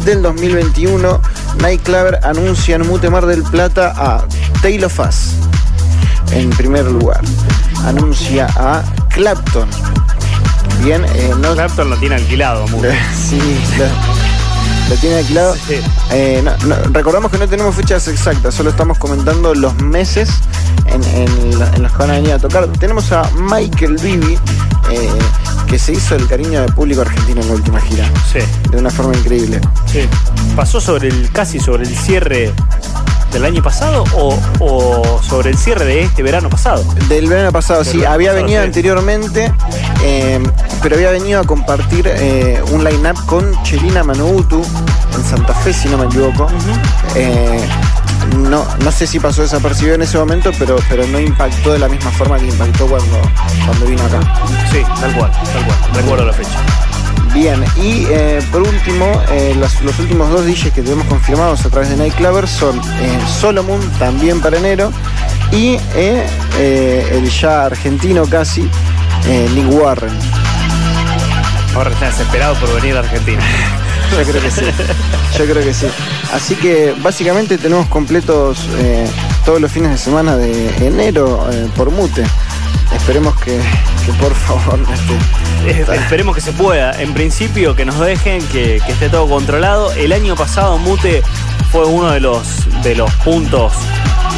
del 0.04 0.22
2021 0.22 1.20
Nightclover 1.60 2.20
anuncia 2.22 2.76
en 2.76 2.86
Mute 2.86 3.10
Mar 3.10 3.26
del 3.26 3.42
Plata 3.42 3.92
a 3.96 4.24
Taylor 4.62 4.90
Fass 4.90 5.34
en 6.32 6.50
primer 6.50 6.84
lugar. 6.86 7.20
Anuncia 7.84 8.46
a 8.56 8.82
Clapton. 9.10 9.68
Bien, 10.82 11.04
eh, 11.04 11.34
no... 11.38 11.54
Clapton 11.54 11.90
lo 11.90 11.96
tiene 11.96 12.16
alquilado, 12.16 12.66
Mute. 12.68 12.92
sí, 13.14 13.40
lo 14.88 14.94
tiene 14.96 15.16
alquilado. 15.16 15.54
Sí. 15.54 15.80
Eh, 16.12 16.42
no, 16.44 16.56
no, 16.66 16.76
recordamos 16.92 17.30
que 17.30 17.38
no 17.38 17.48
tenemos 17.48 17.74
fechas 17.74 18.06
exactas, 18.08 18.54
solo 18.54 18.70
estamos 18.70 18.98
comentando 18.98 19.54
los 19.54 19.74
meses 19.82 20.30
en, 20.86 21.02
en, 21.04 21.28
en, 21.52 21.82
los 21.82 21.92
que 21.92 21.98
van 21.98 22.10
a 22.10 22.14
venir 22.14 22.32
a 22.32 22.38
tocar. 22.38 22.66
Tenemos 22.78 23.10
a 23.12 23.28
Michael 23.50 23.96
Bibi, 23.96 24.38
eh, 24.90 25.08
que 25.66 25.78
se 25.78 25.92
hizo 25.92 26.14
el 26.14 26.26
cariño 26.28 26.60
del 26.62 26.72
público 26.72 27.00
argentino 27.00 27.40
en 27.40 27.48
la 27.48 27.54
última 27.54 27.80
gira. 27.80 28.08
Sí. 28.32 28.38
De 28.70 28.78
una 28.78 28.90
forma 28.90 29.16
increíble. 29.16 29.60
Sí. 29.86 30.08
Pasó 30.54 30.80
sobre 30.80 31.08
el 31.08 31.30
casi 31.32 31.58
sobre 31.58 31.84
el 31.84 31.96
cierre 31.96 32.52
del 33.32 33.44
año 33.44 33.62
pasado 33.62 34.04
o, 34.14 34.38
o, 34.60 35.22
sobre 35.22 35.50
el 35.50 35.58
cierre 35.58 35.84
de 35.84 36.02
este 36.02 36.22
verano 36.22 36.48
pasado? 36.48 36.82
Del 37.08 37.28
verano 37.28 37.52
pasado, 37.52 37.82
Del 37.82 37.92
sí. 37.92 37.98
Verano 37.98 38.14
había 38.14 38.30
pasado, 38.30 38.44
venido 38.44 38.62
sí. 38.62 38.66
anteriormente, 38.66 39.52
eh, 40.02 40.42
pero 40.82 40.96
había 40.96 41.10
venido 41.10 41.40
a 41.40 41.44
compartir 41.44 42.06
eh, 42.08 42.62
un 42.70 42.84
line-up 42.84 43.24
con 43.26 43.62
Chelina 43.62 44.02
Manoutu 44.02 44.62
en 45.14 45.24
Santa 45.24 45.54
Fe, 45.54 45.72
si 45.72 45.88
no 45.88 45.98
me 45.98 46.06
equivoco. 46.06 46.44
Uh 46.44 46.48
-huh. 46.48 47.16
eh, 47.16 47.68
no, 48.36 48.66
no 48.82 48.90
sé 48.90 49.06
si 49.06 49.20
pasó 49.20 49.42
desapercibido 49.42 49.94
en 49.94 50.02
ese 50.02 50.18
momento, 50.18 50.50
pero, 50.58 50.76
pero 50.88 51.06
no 51.06 51.20
impactó 51.20 51.72
de 51.72 51.78
la 51.78 51.88
misma 51.88 52.10
forma 52.10 52.38
que 52.38 52.46
impactó 52.46 52.86
cuando, 52.86 53.20
cuando 53.64 53.86
vino 53.86 54.02
acá. 54.04 54.20
Sí, 54.70 54.82
tal 55.00 55.14
cual, 55.14 55.30
tal 55.30 55.64
cual. 55.64 55.78
Recuerdo 55.94 56.24
la 56.26 56.32
fecha. 56.32 56.58
Bien, 57.36 57.62
y 57.76 58.06
eh, 58.08 58.40
por 58.50 58.62
último, 58.62 59.04
eh, 59.30 59.54
los, 59.60 59.82
los, 59.82 59.98
últimos 59.98 60.30
dos 60.30 60.46
DJs 60.46 60.72
que 60.72 60.80
tenemos 60.80 61.06
confirmados 61.06 61.66
a 61.66 61.68
través 61.68 61.90
de 61.90 61.96
Nightclover 61.98 62.48
son 62.48 62.78
eh, 62.78 63.18
Solomon, 63.28 63.78
también 63.98 64.40
para 64.40 64.56
enero, 64.56 64.90
y 65.52 65.76
el 66.58 67.28
ya 67.28 67.66
argentino 67.66 68.24
casi, 68.24 68.62
Nick 69.54 69.70
Warren. 69.70 70.18
Ahora 71.74 71.90
está 71.90 72.06
desesperado 72.06 72.54
por 72.54 72.74
venir 72.74 72.96
a 72.96 73.00
Argentina. 73.00 73.42
Yo 74.18 74.24
creo 74.24 74.42
que 74.42 74.50
sí. 74.50 74.62
Yo 75.38 75.44
creo 75.44 75.62
que 75.62 75.74
sí. 75.74 75.86
Así 76.32 76.54
que 76.54 76.94
básicamente 77.02 77.58
tenemos 77.58 77.86
completos 77.88 78.66
todos 79.44 79.60
los 79.60 79.70
fines 79.70 79.90
de 79.90 79.98
semana 79.98 80.36
de 80.38 80.68
enero 80.86 81.46
por 81.76 81.90
mute. 81.90 82.24
Esperemos 82.94 83.38
que, 83.40 83.60
que 84.06 84.12
por 84.12 84.34
favor 84.34 84.78
Esperemos 85.66 86.34
que 86.34 86.40
se 86.40 86.52
pueda. 86.52 86.92
En 87.00 87.12
principio 87.12 87.74
que 87.74 87.84
nos 87.84 87.98
dejen, 87.98 88.40
que, 88.48 88.80
que, 88.86 88.92
esté 88.92 89.08
todo 89.08 89.28
controlado. 89.28 89.92
El 89.92 90.12
año 90.12 90.36
pasado 90.36 90.78
Mute 90.78 91.22
fue 91.72 91.86
uno 91.86 92.12
de 92.12 92.20
los, 92.20 92.82
de 92.82 92.94
los 92.94 93.12
puntos 93.16 93.72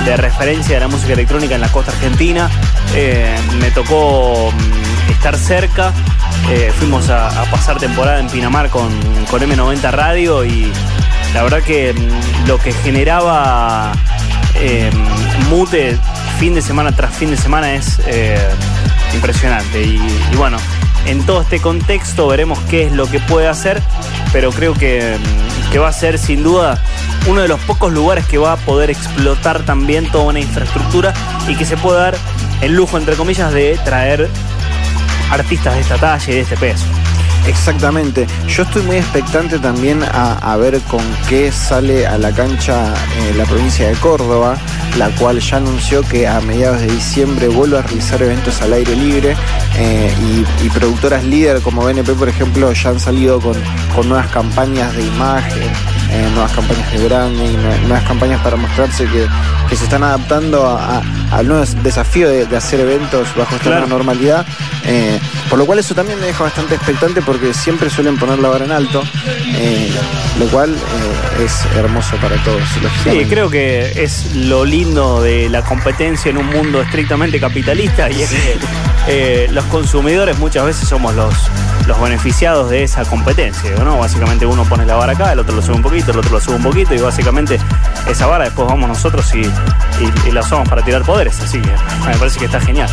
de 0.06 0.16
referencia 0.16 0.76
de 0.76 0.80
la 0.80 0.88
música 0.88 1.12
electrónica 1.12 1.54
en 1.54 1.60
la 1.60 1.70
costa 1.70 1.92
argentina. 1.92 2.50
Eh, 2.94 3.36
me 3.60 3.70
tocó 3.70 4.50
mm, 4.50 5.10
estar 5.10 5.36
cerca. 5.36 5.92
Eh, 6.50 6.72
fuimos 6.78 7.10
a, 7.10 7.28
a, 7.28 7.44
pasar 7.50 7.78
temporada 7.78 8.20
en 8.20 8.28
Pinamar 8.28 8.70
con, 8.70 8.90
con 9.30 9.42
M90 9.42 9.90
Radio 9.90 10.44
y 10.46 10.72
la 11.34 11.42
verdad 11.42 11.62
que 11.62 11.92
mm, 11.92 12.48
lo 12.48 12.58
que 12.58 12.72
generaba 12.72 13.92
eh, 14.54 14.90
Mute 15.50 15.98
fin 16.38 16.54
de 16.54 16.62
semana 16.62 16.92
tras 16.92 17.14
fin 17.14 17.30
de 17.30 17.36
semana 17.36 17.74
es 17.74 18.00
eh, 18.06 18.38
impresionante. 19.14 19.82
Y, 19.82 20.00
bueno, 20.36 20.58
en 21.06 21.24
todo 21.24 21.42
este 21.42 21.60
contexto 21.60 22.26
veremos 22.28 22.58
qué 22.70 22.86
es 22.86 22.92
lo 22.92 23.10
que 23.10 23.20
puede 23.20 23.48
hacer, 23.48 23.82
pero 24.32 24.50
creo 24.50 24.74
que, 24.74 25.16
que, 25.72 25.78
va 25.78 25.88
a 25.88 25.92
ser 25.92 26.18
sin 26.18 26.42
duda 26.42 26.82
uno 27.26 27.42
de 27.42 27.48
los 27.48 27.60
pocos 27.60 27.92
lugares 27.92 28.26
que 28.26 28.38
va 28.38 28.52
a 28.52 28.56
poder 28.56 28.90
explotar 28.90 29.62
también 29.64 30.10
toda 30.10 30.24
una 30.24 30.40
infraestructura 30.40 31.12
y 31.46 31.54
que 31.54 31.64
se 31.64 31.76
puede 31.76 32.00
dar 32.00 32.16
el 32.60 32.74
lujo, 32.74 32.98
entre 32.98 33.16
comillas, 33.16 33.52
de 33.52 33.78
traer 33.84 34.28
artistas 35.30 35.74
de 35.74 35.80
esta 35.80 35.96
talla 35.96 36.32
y 36.32 36.34
de 36.36 36.40
este 36.40 36.56
peso. 36.56 36.84
Exactamente. 37.46 38.26
Yo 38.46 38.62
estoy 38.64 38.82
muy 38.82 38.96
expectante 38.96 39.58
también 39.58 40.02
a, 40.02 40.34
a 40.34 40.56
ver 40.56 40.80
con 40.82 41.00
qué 41.28 41.50
sale 41.50 42.06
a 42.06 42.18
la 42.18 42.32
cancha 42.32 42.92
eh, 42.92 43.34
la 43.36 43.44
provincia 43.44 43.88
de 43.88 43.94
Córdoba, 43.94 44.58
la 44.98 45.08
cual 45.10 45.38
ya 45.40 45.56
anunció 45.58 46.02
que 46.02 46.26
a 46.26 46.40
mediados 46.40 46.80
de 46.80 46.88
diciembre 46.88 47.48
vuelve 47.48 47.78
a 47.78 47.82
realizar 47.82 48.20
eventos 48.22 48.60
al 48.62 48.72
aire 48.72 48.96
libre 48.96 49.36
eh, 49.76 50.12
y, 50.60 50.66
y, 50.66 50.68
productoras 50.70 51.22
líder 51.24 51.60
como 51.62 51.82
BNP, 51.84 52.12
por 52.14 52.28
ejemplo, 52.28 52.72
ya 52.72 52.90
han 52.90 52.98
salido 53.00 53.40
con, 53.40 53.54
con 53.94 54.08
nuevas 54.08 54.26
campañas 54.28 54.94
de 54.96 55.02
imagen 55.04 55.62
eh, 56.10 56.26
nuevas 56.32 56.52
campañas 56.52 56.90
de 56.90 57.06
branding, 57.06 57.56
nue- 57.58 57.80
nuevas 57.82 58.02
campañas 58.04 58.40
para 58.42 58.56
mostrarse 58.56 59.04
que, 59.04 59.26
que 59.68 59.76
se 59.76 59.84
están 59.84 60.02
adaptando 60.02 60.66
a- 60.66 60.96
a- 60.98 61.36
al 61.36 61.46
nuevo 61.46 61.62
desafío 61.82 62.28
de, 62.30 62.46
de 62.46 62.56
hacer 62.56 62.80
eventos 62.80 63.28
bajo 63.36 63.54
esta 63.56 63.64
Claro. 63.68 63.80
nueva 63.86 63.88
normalidad. 63.98 64.46
Eh, 64.86 65.20
por 65.50 65.58
lo 65.58 65.66
cual 65.66 65.78
eso 65.80 65.94
también 65.94 66.18
me 66.18 66.24
deja 66.26 66.42
bastante 66.44 66.76
expectante 66.76 67.20
porque 67.20 67.52
siempre 67.52 67.90
suelen 67.90 68.16
poner 68.18 68.38
la 68.38 68.48
vara 68.48 68.64
en 68.64 68.72
alto, 68.72 69.02
lo 70.38 70.46
cual 70.46 70.74
es 71.44 71.52
hermoso 71.76 72.16
para 72.16 72.36
todos. 72.42 72.62
Sí, 73.04 73.26
creo 73.28 73.50
que 73.50 74.02
es 74.02 74.34
lo 74.34 74.64
lindo 74.64 74.87
de 74.88 75.50
la 75.50 75.62
competencia 75.62 76.30
en 76.30 76.38
un 76.38 76.46
mundo 76.46 76.80
estrictamente 76.80 77.38
capitalista 77.38 78.10
y 78.10 78.22
es 78.22 78.30
que 78.30 78.56
eh, 79.06 79.48
los 79.50 79.64
consumidores 79.66 80.38
muchas 80.38 80.64
veces 80.64 80.88
somos 80.88 81.14
los, 81.14 81.34
los 81.86 82.00
beneficiados 82.00 82.70
de 82.70 82.84
esa 82.84 83.04
competencia, 83.04 83.70
¿no? 83.84 83.98
Básicamente 83.98 84.46
uno 84.46 84.64
pone 84.64 84.86
la 84.86 84.94
vara 84.94 85.12
acá, 85.12 85.32
el 85.32 85.40
otro 85.40 85.56
lo 85.56 85.62
sube 85.62 85.76
un 85.76 85.82
poquito, 85.82 86.12
el 86.12 86.18
otro 86.18 86.32
lo 86.32 86.40
sube 86.40 86.56
un 86.56 86.62
poquito 86.62 86.94
y 86.94 86.98
básicamente 86.98 87.58
esa 88.08 88.26
vara 88.26 88.44
después 88.44 88.66
vamos 88.66 88.88
nosotros 88.88 89.30
y, 89.34 89.42
y- 90.00 90.28
y 90.28 90.32
la 90.32 90.40
usamos 90.40 90.68
para 90.68 90.82
tirar 90.82 91.02
poderes, 91.02 91.40
así 91.40 91.60
que 91.60 91.70
me 92.06 92.16
parece 92.16 92.38
que 92.38 92.44
está 92.46 92.60
genial. 92.60 92.88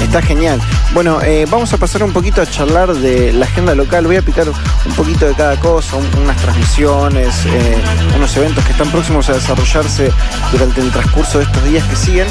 Está 0.00 0.22
genial. 0.22 0.60
Bueno, 0.94 1.20
eh, 1.22 1.46
vamos 1.50 1.72
a 1.72 1.76
pasar 1.76 2.02
un 2.02 2.12
poquito 2.12 2.40
a 2.42 2.46
charlar 2.46 2.92
de 2.94 3.32
la 3.32 3.46
agenda 3.46 3.74
local. 3.74 4.06
Voy 4.06 4.16
a 4.16 4.22
picar 4.22 4.46
un 4.48 4.94
poquito 4.94 5.26
de 5.26 5.34
cada 5.34 5.56
cosa, 5.60 5.96
un- 5.96 6.08
unas 6.22 6.36
transmisiones, 6.38 7.34
eh, 7.46 7.76
unos 8.16 8.34
eventos 8.36 8.64
que 8.64 8.72
están 8.72 8.88
próximos 8.90 9.28
a 9.28 9.34
desarrollarse 9.34 10.10
durante 10.52 10.80
el 10.80 10.90
transcurso 10.90 11.38
de 11.38 11.44
estos 11.44 11.64
días 11.64 11.84
que 11.86 11.96
siguen, 11.96 12.26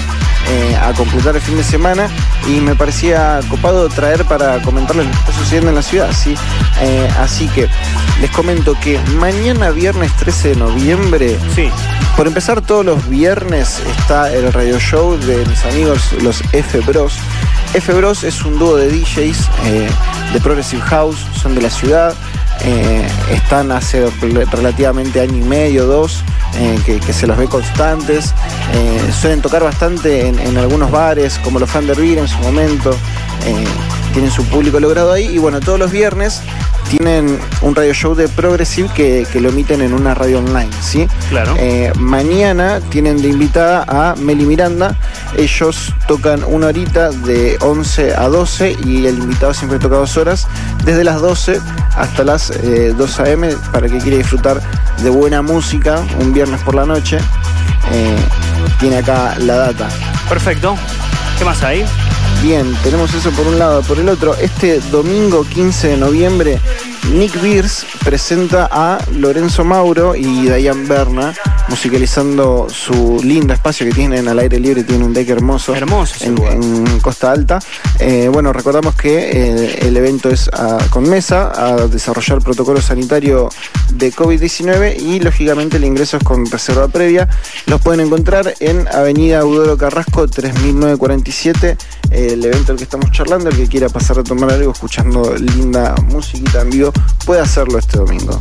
eh, 0.49 0.75
a 0.81 0.91
completar 0.93 1.35
el 1.35 1.41
fin 1.41 1.57
de 1.57 1.63
semana. 1.63 2.07
Y 2.47 2.59
me 2.59 2.75
parecía 2.75 3.39
copado 3.49 3.87
traer 3.89 4.25
para 4.25 4.59
comentarles 4.61 5.05
lo 5.05 5.11
que 5.11 5.17
está 5.19 5.33
sucediendo 5.33 5.69
en 5.69 5.75
la 5.75 5.83
ciudad. 5.83 6.09
¿sí? 6.11 6.35
Así 7.19 7.47
que 7.49 7.69
les 8.21 8.29
comento 8.31 8.75
que 8.81 8.99
mañana, 9.17 9.69
viernes 9.71 10.11
13 10.17 10.49
de 10.49 10.55
noviembre, 10.57 11.37
Sí, 11.55 11.69
por 12.15 12.27
empezar, 12.27 12.61
todos 12.61 12.85
los 12.85 13.07
viernes 13.09 13.79
está 13.97 14.33
el 14.33 14.51
radio 14.51 14.77
show 14.79 15.17
de 15.17 15.45
mis 15.45 15.63
amigos, 15.65 16.11
los 16.21 16.41
F 16.51 16.79
Bros. 16.81 17.13
F 17.73 17.93
Bros 17.93 18.23
es 18.23 18.43
un 18.43 18.57
dúo 18.59 18.75
de 18.75 18.89
DJs 18.89 19.49
eh, 19.65 19.89
de 20.33 20.39
Progressive 20.41 20.81
House, 20.81 21.25
son 21.41 21.55
de 21.55 21.61
la 21.61 21.69
ciudad, 21.69 22.13
eh, 22.61 23.07
están 23.31 23.71
hace 23.71 24.05
rel- 24.19 24.49
relativamente 24.51 25.21
año 25.21 25.37
y 25.37 25.47
medio, 25.47 25.85
dos, 25.85 26.23
eh, 26.57 26.77
que, 26.85 26.99
que 26.99 27.13
se 27.13 27.25
los 27.25 27.37
ve 27.37 27.45
constantes, 27.47 28.33
eh, 28.73 29.11
suelen 29.17 29.41
tocar 29.41 29.63
bastante 29.63 30.27
en, 30.27 30.39
en 30.39 30.57
algunos 30.57 30.91
bares, 30.91 31.39
como 31.43 31.57
los 31.59 31.69
Thunder 31.69 31.95
Beer 31.95 32.17
en 32.17 32.27
su 32.27 32.37
momento, 32.39 32.93
eh, 33.45 33.65
tienen 34.13 34.31
su 34.31 34.43
público 34.45 34.79
logrado 34.79 35.11
ahí, 35.11 35.27
y 35.27 35.37
bueno, 35.37 35.59
todos 35.59 35.79
los 35.79 35.91
viernes 35.91 36.41
tienen 36.89 37.39
un 37.61 37.75
radio 37.75 37.93
show 37.93 38.15
de 38.15 38.27
Progressive 38.27 38.89
que, 38.95 39.27
que 39.31 39.39
lo 39.39 39.49
emiten 39.49 39.81
en 39.81 39.93
una 39.93 40.15
radio 40.15 40.39
online, 40.39 40.69
¿sí? 40.81 41.07
claro. 41.29 41.53
Eh, 41.57 41.91
mañana 41.97 42.81
tienen 42.89 43.21
de 43.21 43.27
invitada 43.29 43.85
a 43.87 44.15
Meli 44.15 44.45
Miranda. 44.45 44.95
Ellos 45.37 45.93
tocan 46.07 46.43
una 46.43 46.67
horita 46.67 47.11
de 47.11 47.57
11 47.61 48.15
a 48.15 48.27
12 48.27 48.77
y 48.83 49.05
el 49.05 49.19
invitado 49.19 49.53
siempre 49.53 49.77
toca 49.77 49.97
dos 49.97 50.17
horas, 50.17 50.47
desde 50.83 51.03
las 51.03 51.21
12 51.21 51.61
hasta 51.95 52.23
las 52.23 52.49
eh, 52.49 52.93
2 52.97 53.19
a.m. 53.19 53.55
para 53.71 53.87
que 53.87 53.99
quiera 53.99 54.17
disfrutar 54.17 54.59
de 55.03 55.09
buena 55.09 55.41
música 55.41 56.01
un 56.19 56.33
viernes 56.33 56.61
por 56.61 56.73
la 56.73 56.85
noche. 56.85 57.19
Eh, 57.91 58.17
tiene 58.79 58.97
acá 58.97 59.35
la 59.39 59.55
data. 59.55 59.89
Perfecto. 60.27 60.75
¿Qué 61.37 61.45
más 61.45 61.63
hay? 61.63 61.85
Bien, 62.41 62.73
tenemos 62.83 63.13
eso 63.13 63.31
por 63.31 63.47
un 63.47 63.59
lado. 63.59 63.81
Por 63.81 63.99
el 63.99 64.07
otro, 64.07 64.33
este 64.35 64.79
domingo 64.79 65.43
15 65.43 65.89
de 65.89 65.97
noviembre, 65.97 66.59
Nick 67.11 67.39
Beers 67.41 67.85
presenta 68.03 68.69
a 68.71 68.97
Lorenzo 69.13 69.65
Mauro 69.65 70.15
y 70.15 70.49
Diane 70.49 70.87
Berna, 70.87 71.33
musicalizando 71.69 72.67
su 72.69 73.21
lindo 73.23 73.53
espacio 73.53 73.85
que 73.85 73.91
tienen 73.93 74.27
al 74.27 74.39
aire 74.39 74.59
libre, 74.59 74.83
tiene 74.83 75.05
un 75.05 75.13
deck 75.13 75.29
hermoso. 75.29 75.75
Hermoso 75.75 76.15
ese 76.15 76.25
en, 76.27 76.35
lugar. 76.35 76.53
en 76.53 76.99
Costa 76.99 77.31
Alta. 77.31 77.59
Eh, 77.99 78.29
bueno, 78.31 78.51
recordamos 78.53 78.95
que 78.95 79.29
eh, 79.31 79.79
el 79.87 79.95
evento 79.97 80.29
es 80.29 80.49
a- 80.51 80.77
con 80.89 81.07
mesa 81.09 81.51
a 81.55 81.87
desarrollar 81.87 82.39
protocolo 82.41 82.81
sanitario 82.81 83.49
de 83.93 84.11
COVID-19 84.11 84.99
y 84.99 85.19
lógicamente 85.19 85.77
el 85.77 85.83
ingreso 85.85 86.17
es 86.17 86.23
con 86.23 86.45
reserva 86.49 86.87
previa. 86.87 87.27
Los 87.67 87.81
pueden 87.81 88.01
encontrar 88.01 88.53
en 88.59 88.87
Avenida 88.87 89.39
Eudoro 89.39 89.77
Carrasco 89.77 90.27
3947. 90.27 91.77
eh, 92.11 92.29
el 92.33 92.43
evento 92.45 92.67
del 92.67 92.77
que 92.77 92.83
estamos 92.83 93.11
charlando, 93.11 93.49
el 93.49 93.55
que 93.57 93.67
quiera 93.67 93.89
pasar 93.89 94.19
a 94.19 94.23
tomar 94.23 94.51
algo 94.51 94.71
escuchando 94.71 95.35
linda 95.35 95.95
musiquita 96.07 96.61
en 96.61 96.69
vivo, 96.69 96.91
puede 97.25 97.41
hacerlo 97.41 97.77
este 97.77 97.97
domingo. 97.97 98.39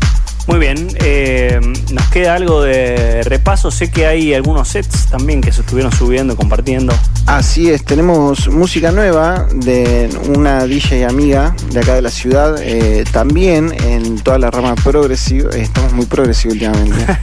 Muy 0.48 0.61
bien, 0.61 0.88
eh, 1.04 1.61
nos 1.92 2.08
queda 2.08 2.34
algo 2.34 2.62
de 2.62 3.22
repaso. 3.22 3.70
Sé 3.70 3.90
que 3.90 4.06
hay 4.06 4.32
algunos 4.32 4.68
sets 4.68 5.06
también 5.08 5.42
que 5.42 5.52
se 5.52 5.61
estuvieron 5.61 5.92
subiendo, 5.92 6.37
compartiendo. 6.37 6.94
Así 7.26 7.68
es, 7.68 7.84
tenemos 7.84 8.48
música 8.48 8.90
nueva 8.90 9.46
de 9.54 10.08
una 10.34 10.64
DJ 10.64 11.04
amiga 11.04 11.54
de 11.70 11.80
acá 11.80 11.96
de 11.96 12.00
la 12.00 12.11
ciudad, 12.11 12.56
eh, 12.62 13.04
también 13.12 13.74
en 13.84 14.18
toda 14.20 14.38
la 14.38 14.50
rama 14.50 14.74
progresiva, 14.76 15.50
eh, 15.54 15.61
estamos 15.61 15.92
muy 15.92 16.06
progresivos 16.06 16.54
últimamente. 16.54 17.06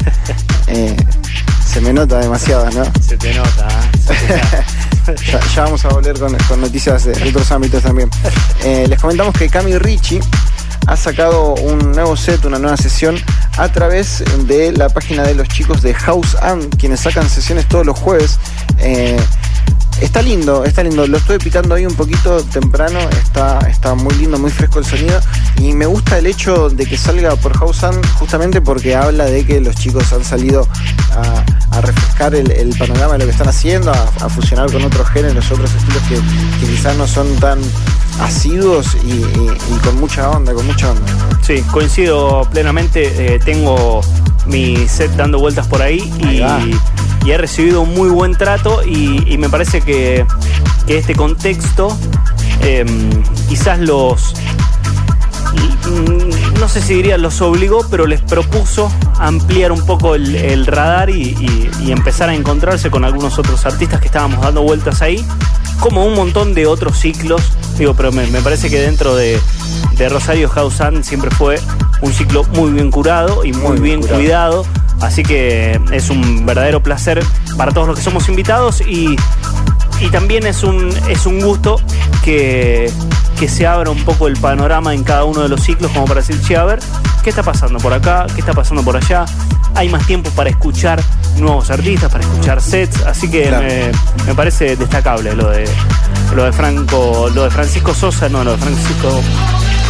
Eh, 0.67 0.95
se 1.63 1.79
me 1.79 1.93
nota 1.93 2.17
demasiado, 2.17 2.67
¿no? 2.71 2.85
Se 2.99 3.15
te 3.17 3.35
nota. 3.35 3.67
¿eh? 4.09 4.41
Ya, 5.31 5.39
ya 5.53 5.63
vamos 5.65 5.85
a 5.85 5.89
volver 5.89 6.17
con, 6.17 6.35
con 6.47 6.59
noticias 6.59 7.03
de 7.03 7.11
otros 7.29 7.51
ámbitos 7.51 7.83
también. 7.83 8.09
Les 8.63 8.99
comentamos 8.99 9.35
que 9.38 9.47
Cami 9.47 9.77
Ricci 9.77 10.19
ha 10.87 10.95
sacado 10.95 11.55
un 11.55 11.91
nuevo 11.91 12.15
set, 12.15 12.43
una 12.45 12.59
nueva 12.59 12.77
sesión 12.77 13.17
a 13.57 13.71
través 13.71 14.23
de 14.47 14.71
la 14.71 14.89
página 14.89 15.23
de 15.23 15.35
los 15.35 15.47
chicos 15.47 15.81
de 15.81 15.93
House 15.93 16.35
and, 16.41 16.77
quienes 16.77 17.01
sacan 17.01 17.29
sesiones 17.29 17.67
todos 17.67 17.85
los 17.85 17.97
jueves. 17.97 18.39
Eh, 18.79 19.17
Está 20.01 20.21
lindo, 20.21 20.65
está 20.65 20.83
lindo. 20.83 21.07
Lo 21.07 21.17
estuve 21.17 21.39
picando 21.39 21.73
ahí 21.73 21.85
un 21.85 21.95
poquito 21.95 22.43
temprano. 22.43 22.99
Está, 23.11 23.59
está 23.69 23.95
muy 23.95 24.13
lindo, 24.15 24.37
muy 24.37 24.51
fresco 24.51 24.79
el 24.79 24.85
sonido. 24.85 25.19
Y 25.57 25.73
me 25.73 25.85
gusta 25.85 26.17
el 26.17 26.27
hecho 26.27 26.69
de 26.69 26.85
que 26.85 26.97
salga 26.97 27.35
por 27.37 27.57
House 27.57 27.77
Sound 27.77 28.05
justamente 28.15 28.59
porque 28.59 28.95
habla 28.95 29.25
de 29.25 29.45
que 29.45 29.61
los 29.61 29.75
chicos 29.75 30.11
han 30.11 30.25
salido 30.25 30.67
a, 31.13 31.81
refrescar 31.81 32.35
el, 32.35 32.75
panorama 32.77 33.13
de 33.13 33.19
lo 33.19 33.25
que 33.25 33.31
están 33.31 33.47
haciendo, 33.47 33.91
a, 33.91 34.03
a 34.21 34.29
fusionar 34.29 34.71
con 34.71 34.83
otros 34.83 35.07
géneros, 35.09 35.49
otros 35.51 35.73
estilos 35.73 36.03
que, 36.03 36.15
que 36.59 36.71
quizás 36.71 36.95
no 36.97 37.07
son 37.07 37.33
tan 37.37 37.59
asiduos 38.19 38.95
y, 39.04 39.10
y- 39.12 39.58
y 39.75 39.78
con 39.84 39.99
mucha 39.99 40.30
onda, 40.30 40.54
con 40.54 40.65
mucha 40.65 40.91
onda. 40.91 41.01
Sí, 41.41 41.62
coincido 41.71 42.47
plenamente. 42.51 43.36
eh, 43.36 43.39
tengo 43.43 44.01
mi 44.47 44.88
set 44.88 45.12
dando 45.15 45.39
vueltas 45.39 45.67
por 45.67 45.82
ahí 45.82 45.99
y, 46.19 47.28
y 47.28 47.32
he 47.32 47.38
recibido 47.38 47.82
un 47.82 47.93
muy 47.95 48.10
buen 48.10 48.36
trato 48.38 48.84
y, 48.86 49.38
me 49.38 49.49
parece 49.49 49.82
que, 49.82 50.25
que 50.86 50.97
este 50.99 51.15
contexto 51.15 51.95
em, 52.62 53.10
quizás 53.49 53.80
los... 53.80 54.36
mm, 55.88 56.60
No 56.60 56.67
sé 56.69 56.82
si 56.82 56.93
diría 56.95 57.17
los 57.17 57.41
obligó, 57.41 57.86
pero 57.89 58.06
les 58.08 58.21
propuso 58.21 58.91
ampliar 59.19 59.71
un 59.71 59.86
poco 59.86 60.15
el, 60.15 60.36
el 60.36 60.65
radar 60.65 61.10
y, 61.10 61.21
y- 61.39 61.69
y 61.86 61.91
empezar 61.91 62.30
a 62.30 62.36
encontrarse 62.36 62.89
con 62.91 63.04
algunos 63.06 63.38
otros 63.39 63.65
artistas 63.65 63.99
que 63.99 64.08
estábamos 64.08 64.41
dando 64.43 64.62
vueltas 64.62 65.01
ahí, 65.01 65.25
como 65.80 66.06
un 66.06 66.13
montón 66.15 66.54
de 66.54 66.65
otros 66.67 66.97
ciclos. 66.99 67.41
Digo, 67.77 67.93
pero 67.93 68.11
me, 68.11 68.25
me 68.27 68.41
parece 68.41 68.69
que 68.69 68.79
dentro 68.79 69.15
de, 69.15 69.39
de 69.97 70.09
Rosario 70.09 70.47
House 70.49 70.75
Sound 70.75 71.03
siempre 71.03 71.29
fue 71.31 71.59
un 72.01 72.13
ciclo 72.13 72.43
muy 72.53 72.71
bien 72.71 72.89
curado 72.91 73.43
y 73.43 73.51
muy, 73.53 73.77
Muy 73.77 73.79
bien 73.79 74.01
cuidado. 74.01 74.65
Así 75.01 75.23
que 75.23 75.79
es 75.91 76.09
un 76.09 76.45
verdadero 76.45 76.81
placer 76.81 77.21
para 77.57 77.71
todos 77.73 77.88
los 77.88 77.97
que 77.97 78.03
somos 78.03 78.29
invitados 78.29 78.79
y, 78.81 79.17
y 79.99 80.09
también 80.09 80.45
es 80.47 80.63
un, 80.63 80.89
es 81.09 81.25
un 81.25 81.41
gusto 81.41 81.81
que, 82.23 82.89
que 83.38 83.49
se 83.49 83.67
abra 83.67 83.89
un 83.89 84.03
poco 84.05 84.27
el 84.29 84.38
panorama 84.38 84.93
en 84.93 85.03
cada 85.03 85.25
uno 85.25 85.41
de 85.41 85.49
los 85.49 85.61
ciclos, 85.61 85.91
como 85.91 86.05
para 86.05 86.21
decir, 86.21 86.41
che, 86.41 86.55
a 86.55 86.63
ver, 86.63 86.79
¿qué 87.23 87.29
está 87.29 87.43
pasando 87.43 87.77
por 87.79 87.91
acá? 87.91 88.25
¿Qué 88.33 88.39
está 88.39 88.53
pasando 88.53 88.83
por 88.83 88.95
allá? 88.95 89.25
Hay 89.75 89.89
más 89.89 90.07
tiempo 90.07 90.29
para 90.29 90.49
escuchar 90.49 91.03
nuevos 91.39 91.69
artistas, 91.69 92.09
para 92.09 92.23
escuchar 92.23 92.61
sets, 92.61 93.01
así 93.01 93.29
que 93.29 93.49
Claro. 93.49 93.65
me, 93.67 93.91
me 94.27 94.33
parece 94.33 94.77
destacable 94.77 95.35
lo 95.35 95.49
de 95.49 95.65
lo 96.33 96.43
de 96.43 96.53
Franco, 96.53 97.29
lo 97.33 97.43
de 97.43 97.49
Francisco 97.49 97.93
Sosa, 97.93 98.29
no, 98.29 98.43
lo 98.43 98.51
de 98.51 98.57
Francisco 98.57 99.21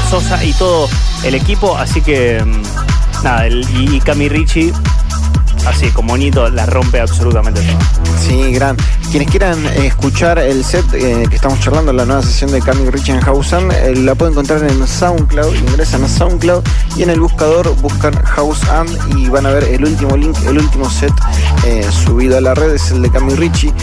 Sosa 0.09 0.43
y 0.43 0.53
todo 0.53 0.87
el 1.23 1.35
equipo, 1.35 1.77
así 1.77 2.01
que 2.01 2.43
mm, 2.43 3.23
nada, 3.23 3.47
el, 3.47 3.65
y, 3.69 3.97
y 3.97 4.01
así 5.65 5.89
como 5.91 6.09
bonito, 6.09 6.49
la 6.49 6.65
rompe 6.65 6.99
absolutamente 6.99 7.61
todo. 7.61 8.17
Sí, 8.19 8.51
gran. 8.53 8.77
Quienes 9.11 9.29
quieran 9.29 9.65
escuchar 9.65 10.39
el 10.39 10.63
set 10.63 10.85
eh, 10.93 11.25
que 11.29 11.35
estamos 11.35 11.59
charlando, 11.59 11.93
la 11.93 12.05
nueva 12.05 12.21
sesión 12.21 12.51
de 12.51 12.61
Cami 12.61 12.89
Rich 12.89 13.09
en 13.09 13.23
Hausan, 13.23 13.71
eh, 13.71 13.95
la 13.95 14.15
pueden 14.15 14.33
encontrar 14.33 14.63
en 14.63 14.87
SoundCloud. 14.87 15.55
Ingresan 15.55 16.03
a 16.03 16.07
SoundCloud 16.07 16.63
y 16.97 17.03
en 17.03 17.09
el 17.09 17.19
buscador 17.19 17.75
buscan 17.81 18.13
House 18.23 18.63
and 18.69 18.89
y 19.17 19.29
van 19.29 19.45
a 19.45 19.51
ver 19.51 19.63
el 19.65 19.83
último 19.83 20.15
link, 20.17 20.37
el 20.45 20.57
último 20.57 20.89
set 20.89 21.13
eh, 21.65 21.85
subido 22.05 22.37
a 22.37 22.41
la 22.41 22.53
red, 22.53 22.73
es 22.73 22.91
el 22.91 23.01
de 23.01 23.09
Cami 23.09 23.35
Richie. 23.35 23.73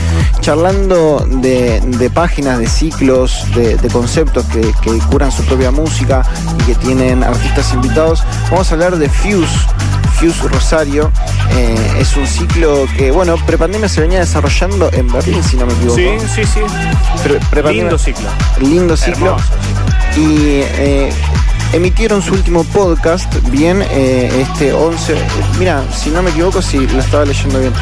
Charlando 0.41 1.27
de, 1.29 2.11
páginas, 2.15 2.59
de 2.59 2.67
ciclos, 2.67 3.47
de, 3.55 3.77
conceptos 3.93 4.45
que 4.47 4.99
curan 5.11 5.31
su 5.31 5.45
propia 5.45 5.71
música 5.71 6.23
y 6.61 6.65
que 6.65 6.75
tienen 6.77 7.23
artistas 7.23 7.73
invitados, 7.75 8.23
vamos 8.51 8.71
a 8.71 8.75
hablar 8.75 8.97
de 8.97 9.09
Fuse. 9.09 9.59
Rosario. 10.31 11.11
Eh, 11.57 11.97
es 12.01 12.17
un 12.17 12.27
ciclo 12.27 12.87
que, 12.97 13.11
bueno, 13.11 13.35
prepandemia 13.47 13.89
se 13.89 14.01
venía 14.01 14.21
desarrollando 14.21 14.89
en 14.93 15.11
Berlín, 15.13 15.43
si 15.43 15.57
no 15.57 15.67
me 15.67 15.73
equivoco. 15.73 15.97
Sí, 15.97 16.09
sí, 16.35 16.43
sí. 16.45 16.61
Pre- 17.51 17.73
Lindo 17.73 17.99
ciclo. 17.99 18.29
Lindo 18.61 18.97
ciclo. 18.97 19.27
Hermoso. 19.37 19.53
Y 20.17 20.61
eh, 20.63 21.13
emitieron 21.73 22.23
su 22.23 22.33
último 22.35 22.65
podcast, 22.65 23.35
bien, 23.51 23.83
eh, 23.91 24.31
este 24.49 24.73
11. 24.73 25.17
Mira, 25.59 25.83
si 25.93 26.11
no 26.11 26.23
me 26.23 26.31
equivoco, 26.31 26.63
si 26.63 26.87
lo 26.87 27.01
estaba 27.01 27.25
leyendo 27.25 27.59
bien. 27.59 27.73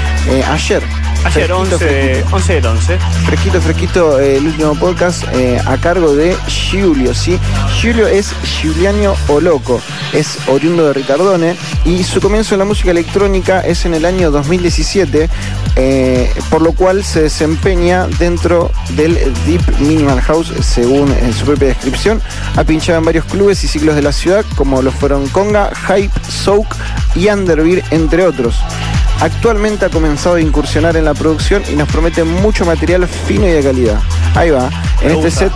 ayer. 0.50 0.82
Ayer, 1.22 1.48
Fresquito, 1.48 1.58
11, 1.58 1.78
fresquito. 1.78 2.36
11 2.36 2.54
del 2.54 2.66
11. 2.66 2.98
Fresquito, 3.26 3.60
fresquito, 3.60 4.20
eh, 4.20 4.36
el 4.38 4.46
último 4.46 4.74
podcast 4.74 5.24
eh, 5.34 5.60
a 5.64 5.76
cargo 5.76 6.14
de 6.14 6.34
Giulio, 6.46 7.12
¿sí? 7.14 7.38
Giulio 7.74 8.06
es 8.06 8.32
Giuliano 8.42 9.14
Oloco, 9.28 9.80
es 10.14 10.38
oriundo 10.48 10.86
de 10.86 10.94
Ricardone 10.94 11.56
y 11.84 12.04
su 12.04 12.20
comienzo 12.20 12.54
en 12.54 12.60
la 12.60 12.64
música 12.64 12.90
electrónica 12.90 13.60
es 13.60 13.84
en 13.84 13.94
el 13.94 14.06
año 14.06 14.30
2017, 14.30 15.28
eh, 15.76 16.32
por 16.48 16.62
lo 16.62 16.72
cual 16.72 17.04
se 17.04 17.22
desempeña 17.22 18.06
dentro 18.18 18.70
del 18.96 19.14
Deep 19.46 19.78
Minimal 19.78 20.22
House, 20.22 20.52
según 20.62 21.12
en 21.12 21.34
su 21.34 21.44
propia 21.44 21.68
descripción. 21.68 22.22
Ha 22.56 22.64
pinchado 22.64 22.98
en 22.98 23.04
varios 23.04 23.26
clubes 23.26 23.62
y 23.62 23.68
ciclos 23.68 23.94
de 23.94 24.02
la 24.02 24.12
ciudad, 24.12 24.44
como 24.56 24.80
lo 24.80 24.90
fueron 24.90 25.28
Conga, 25.28 25.70
Hype, 25.86 26.18
Soak 26.28 26.76
y 27.14 27.28
Underbeer, 27.28 27.84
entre 27.90 28.24
otros. 28.24 28.56
Actualmente 29.20 29.84
ha 29.84 29.90
comenzado 29.90 30.36
a 30.36 30.40
incursionar 30.40 30.96
en 30.96 31.04
la 31.04 31.14
producción 31.14 31.62
y 31.70 31.74
nos 31.76 31.88
promete 31.88 32.24
mucho 32.24 32.64
material 32.64 33.06
fino 33.06 33.46
y 33.46 33.50
de 33.52 33.62
calidad. 33.62 34.00
Ahí 34.34 34.50
va. 34.50 34.70
En 35.02 35.08
Me 35.08 35.12
este 35.12 35.24
gusta. 35.26 35.30
set 35.40 35.52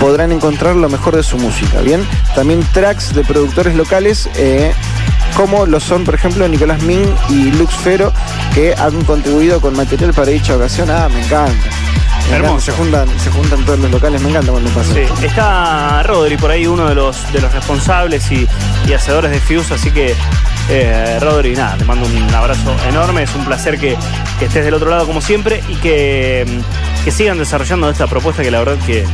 podrán 0.00 0.32
encontrar 0.32 0.74
lo 0.74 0.88
mejor 0.88 1.14
de 1.14 1.22
su 1.22 1.36
música, 1.36 1.80
¿bien? 1.80 2.06
También 2.34 2.60
tracks 2.72 3.14
de 3.14 3.22
productores 3.22 3.74
locales, 3.76 4.28
eh, 4.36 4.72
como 5.36 5.66
lo 5.66 5.80
son, 5.80 6.04
por 6.04 6.14
ejemplo, 6.14 6.48
Nicolás 6.48 6.82
Min 6.82 7.02
y 7.28 7.50
Lux 7.52 7.74
Fero, 7.76 8.12
que 8.54 8.74
han 8.76 9.04
contribuido 9.04 9.60
con 9.60 9.76
material 9.76 10.12
para 10.14 10.30
dicha 10.30 10.56
ocasión. 10.56 10.90
Ah, 10.90 11.08
me 11.12 11.18
encanta. 11.24 11.52
Me 11.52 11.58
encanta. 11.58 12.36
Hermoso. 12.36 12.60
Se 12.66 12.72
juntan, 12.72 13.08
se 13.22 13.30
juntan 13.30 13.64
todos 13.66 13.78
los 13.80 13.90
locales, 13.90 14.20
me 14.22 14.30
encanta 14.30 14.50
cuando 14.50 14.70
pasa. 14.70 14.94
Sí, 14.94 15.02
está 15.26 16.02
Rodri 16.04 16.38
por 16.38 16.50
ahí, 16.50 16.66
uno 16.66 16.88
de 16.88 16.94
los, 16.94 17.30
de 17.34 17.40
los 17.42 17.52
responsables 17.52 18.32
y, 18.32 18.48
y 18.88 18.92
hacedores 18.94 19.30
de 19.30 19.40
Fuse, 19.40 19.74
así 19.74 19.90
que 19.90 20.16
eh, 20.70 21.18
Rodri, 21.20 21.54
nada, 21.54 21.76
te 21.76 21.84
mando 21.84 22.06
un 22.06 22.34
abrazo 22.34 22.74
enorme, 22.88 23.22
es 23.22 23.34
un 23.34 23.44
placer 23.44 23.78
que, 23.78 23.96
que 24.38 24.46
estés 24.46 24.64
del 24.64 24.74
otro 24.74 24.90
lado 24.90 25.06
como 25.06 25.20
siempre 25.20 25.62
y 25.68 25.74
que, 25.76 26.46
mm, 26.46 27.04
que 27.04 27.10
sigan 27.10 27.38
desarrollando 27.38 27.90
esta 27.90 28.06
propuesta 28.06 28.42
que 28.42 28.50
la 28.50 28.60
verdad 28.60 28.78
que, 28.86 29.04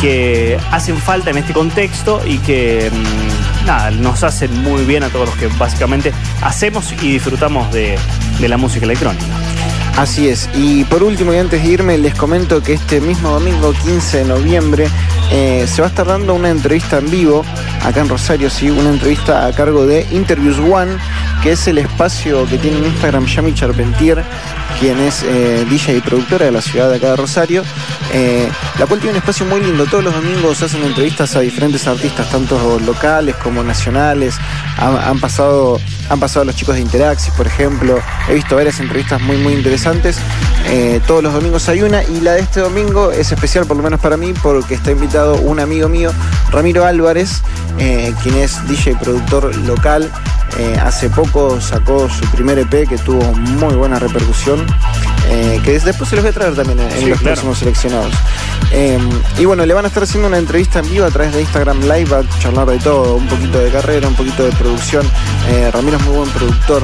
que 0.00 0.58
hacen 0.70 0.98
falta 0.98 1.30
en 1.30 1.38
este 1.38 1.52
contexto 1.52 2.22
y 2.26 2.38
que 2.38 2.90
mm, 2.90 3.66
nada, 3.66 3.90
nos 3.90 4.22
hacen 4.22 4.62
muy 4.62 4.84
bien 4.84 5.02
a 5.04 5.08
todos 5.08 5.28
los 5.28 5.36
que 5.36 5.46
básicamente 5.58 6.12
hacemos 6.42 6.92
y 7.02 7.12
disfrutamos 7.12 7.72
de, 7.72 7.96
de 8.40 8.48
la 8.48 8.56
música 8.56 8.84
electrónica. 8.84 9.26
Así 9.96 10.28
es. 10.28 10.48
Y 10.54 10.84
por 10.84 11.02
último, 11.02 11.34
y 11.34 11.38
antes 11.38 11.60
de 11.60 11.68
irme, 11.70 11.98
les 11.98 12.14
comento 12.14 12.62
que 12.62 12.74
este 12.74 13.00
mismo 13.00 13.30
domingo, 13.30 13.72
15 13.72 14.18
de 14.18 14.24
noviembre, 14.26 14.88
eh, 15.30 15.66
se 15.66 15.82
va 15.82 15.88
a 15.88 15.90
estar 15.90 16.06
dando 16.06 16.34
una 16.34 16.50
entrevista 16.50 16.98
en 16.98 17.10
vivo, 17.10 17.44
acá 17.84 18.00
en 18.00 18.08
Rosario, 18.08 18.50
sí, 18.50 18.70
una 18.70 18.90
entrevista 18.90 19.46
a 19.46 19.52
cargo 19.52 19.86
de 19.86 20.06
Interviews 20.10 20.58
One, 20.58 20.96
que 21.42 21.52
es 21.52 21.68
el 21.68 21.78
espacio 21.78 22.46
que 22.46 22.58
tiene 22.58 22.78
en 22.78 22.86
Instagram 22.86 23.26
Yami 23.26 23.54
Charpentier, 23.54 24.24
quien 24.80 24.98
es 25.00 25.22
eh, 25.22 25.66
DJ 25.68 25.96
y 25.96 26.00
productora 26.00 26.46
de 26.46 26.52
la 26.52 26.60
ciudad 26.60 26.90
de 26.90 26.96
acá 26.96 27.10
de 27.10 27.16
Rosario, 27.16 27.62
eh, 28.12 28.48
la 28.78 28.86
cual 28.86 29.00
tiene 29.00 29.12
un 29.12 29.18
espacio 29.18 29.46
muy 29.46 29.60
lindo. 29.60 29.86
Todos 29.86 30.04
los 30.04 30.14
domingos 30.14 30.62
hacen 30.62 30.82
entrevistas 30.84 31.36
a 31.36 31.40
diferentes 31.40 31.86
artistas, 31.86 32.30
tanto 32.30 32.78
locales 32.80 33.36
como 33.36 33.62
nacionales. 33.62 34.36
Han, 34.78 35.18
pasado, 35.20 35.80
han 36.08 36.20
pasado 36.20 36.44
los 36.44 36.56
chicos 36.56 36.74
de 36.76 36.80
Interaxis, 36.80 37.32
por 37.34 37.46
ejemplo. 37.46 37.98
He 38.28 38.34
visto 38.34 38.56
varias 38.56 38.80
entrevistas 38.80 39.20
muy, 39.20 39.36
muy 39.36 39.54
interesantes. 39.54 40.18
Eh, 40.66 41.00
todos 41.06 41.22
los 41.22 41.32
domingos 41.32 41.68
hay 41.68 41.82
una 41.82 42.02
y 42.02 42.20
la 42.20 42.32
de 42.32 42.40
este 42.40 42.60
domingo 42.60 43.10
es 43.12 43.32
especial, 43.32 43.66
por 43.66 43.76
lo 43.76 43.82
menos 43.82 44.00
para 44.00 44.16
mí, 44.16 44.32
porque 44.42 44.74
está 44.74 44.90
invitado 44.90 45.36
un 45.36 45.60
amigo 45.60 45.88
mío, 45.88 46.12
Ramiro 46.50 46.84
Álvarez, 46.84 47.42
quien 47.76 48.36
es 48.36 48.66
DJ 48.68 48.92
y 48.92 48.94
productor 48.94 49.54
local. 49.56 50.10
Eh, 50.56 50.76
hace 50.82 51.08
poco 51.10 51.60
sacó 51.60 52.08
su 52.08 52.24
primer 52.32 52.58
EP 52.58 52.88
que 52.88 52.98
tuvo 52.98 53.22
muy 53.34 53.74
buena 53.74 53.98
repercusión. 53.98 54.64
eh, 55.30 55.60
que 55.62 55.78
después 55.78 56.08
se 56.08 56.16
los 56.16 56.24
voy 56.24 56.30
a 56.30 56.32
traer 56.32 56.54
también 56.54 56.80
en, 56.80 56.90
Sí, 56.90 57.06
los 57.06 57.18
claro. 57.20 57.34
próximos 57.34 57.58
seleccionados. 57.58 58.12
Eh, 58.72 58.98
y 59.38 59.44
bueno, 59.44 59.66
le 59.66 59.74
van 59.74 59.84
a 59.84 59.88
estar 59.88 60.02
haciendo 60.02 60.26
una 60.26 60.38
entrevista 60.38 60.78
en 60.78 60.90
vivo 60.90 61.04
a 61.04 61.10
través 61.10 61.34
de 61.34 61.42
Instagram 61.42 61.80
Live, 61.82 62.06
va 62.06 62.18
a 62.20 62.38
charlar 62.40 62.66
de 62.66 62.78
todo, 62.78 63.16
un 63.16 63.26
poquito 63.28 63.58
de 63.58 63.70
carrera, 63.70 64.08
un 64.08 64.14
poquito 64.14 64.42
de 64.44 64.52
producción. 64.52 65.06
Ramiro 65.72 65.98
es 65.98 66.04
muy 66.04 66.16
buen 66.16 66.30
productor, 66.30 66.82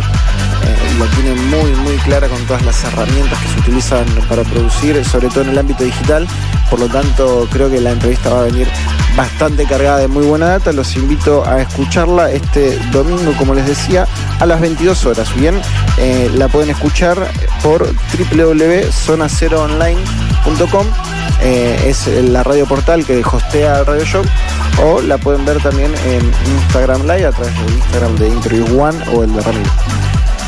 y 0.94 0.98
lo 0.98 1.04
tiene 1.06 1.34
muy, 1.34 1.70
muy 1.82 1.96
clara 2.04 2.28
con 2.28 2.38
todas 2.46 2.62
las 2.66 2.84
herramientas 2.84 3.38
que 3.40 3.48
se 3.48 3.58
utilizan 3.60 4.04
para 4.28 4.42
producir, 4.44 5.02
sobre 5.06 5.28
todo 5.28 5.42
en 5.44 5.48
el 5.50 5.58
ámbito 5.58 5.82
digital. 5.84 6.26
Por 6.70 6.80
lo 6.80 6.88
tanto, 6.88 7.48
creo 7.50 7.70
que 7.70 7.80
la 7.80 7.92
entrevista 7.92 8.28
va 8.30 8.40
a 8.40 8.44
venir 8.44 8.68
bastante 9.16 9.64
cargada 9.64 9.98
de 9.98 10.08
muy 10.08 10.26
buena 10.26 10.48
data. 10.48 10.72
Los 10.72 10.96
invito 10.96 11.46
a 11.46 11.62
escucharla 11.62 12.30
este 12.30 12.78
domingo, 12.90 13.32
como 13.38 13.54
les 13.54 13.66
decía, 13.66 14.06
a 14.40 14.46
las 14.46 14.60
22 14.60 15.06
horas. 15.06 15.34
Bien, 15.34 15.60
Eh, 15.96 16.28
la 16.34 16.48
pueden 16.48 16.70
escuchar 16.70 17.16
por 17.62 17.86
www.zonaceroonline.com. 17.86 20.86
Eh, 21.40 21.84
es 21.86 22.08
la 22.08 22.42
radio 22.42 22.66
portal 22.66 23.04
que 23.04 23.22
hostea 23.24 23.78
el 23.78 23.86
Radio 23.86 24.04
Show. 24.04 24.24
O 24.82 25.00
la 25.00 25.18
pueden 25.18 25.44
ver 25.44 25.62
también 25.62 25.92
en 26.06 26.32
Instagram 26.56 27.02
Live 27.02 27.26
a 27.26 27.30
través 27.30 27.54
del 27.54 27.74
Instagram 27.74 28.16
de 28.16 28.26
Interview 28.28 28.80
One 28.80 28.98
o 29.12 29.22
el 29.22 29.32
de 29.34 29.40
Ramiro. 29.40 29.70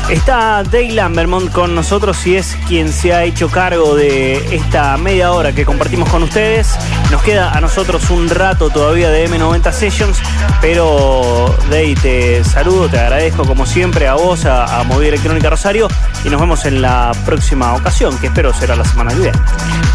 Está 0.09 0.63
Dave 0.63 0.91
Lambermont 0.91 1.49
con 1.51 1.75
nosotros 1.75 2.25
y 2.27 2.37
es 2.37 2.55
quien 2.67 2.91
se 2.93 3.13
ha 3.13 3.23
hecho 3.25 3.49
cargo 3.49 3.93
de 3.93 4.55
esta 4.55 4.95
media 4.97 5.33
hora 5.33 5.51
que 5.53 5.65
compartimos 5.65 6.07
con 6.09 6.23
ustedes. 6.23 6.77
Nos 7.11 7.21
queda 7.23 7.51
a 7.51 7.61
nosotros 7.61 8.09
un 8.09 8.29
rato 8.29 8.69
todavía 8.69 9.09
de 9.09 9.29
M90 9.29 9.71
Sessions, 9.71 10.17
pero 10.59 11.55
Dave 11.69 11.95
te 12.01 12.43
saludo, 12.43 12.89
te 12.89 12.99
agradezco 12.99 13.45
como 13.45 13.65
siempre 13.65 14.07
a 14.07 14.15
vos, 14.15 14.45
a, 14.45 14.79
a 14.79 14.83
Movida 14.83 15.09
Electrónica 15.09 15.49
Rosario 15.49 15.87
y 16.25 16.29
nos 16.29 16.39
vemos 16.41 16.65
en 16.65 16.81
la 16.81 17.11
próxima 17.25 17.73
ocasión, 17.75 18.17
que 18.17 18.27
espero 18.27 18.53
será 18.53 18.75
la 18.75 18.83
semana 18.83 19.11
que 19.13 19.19
viene. 19.19 19.39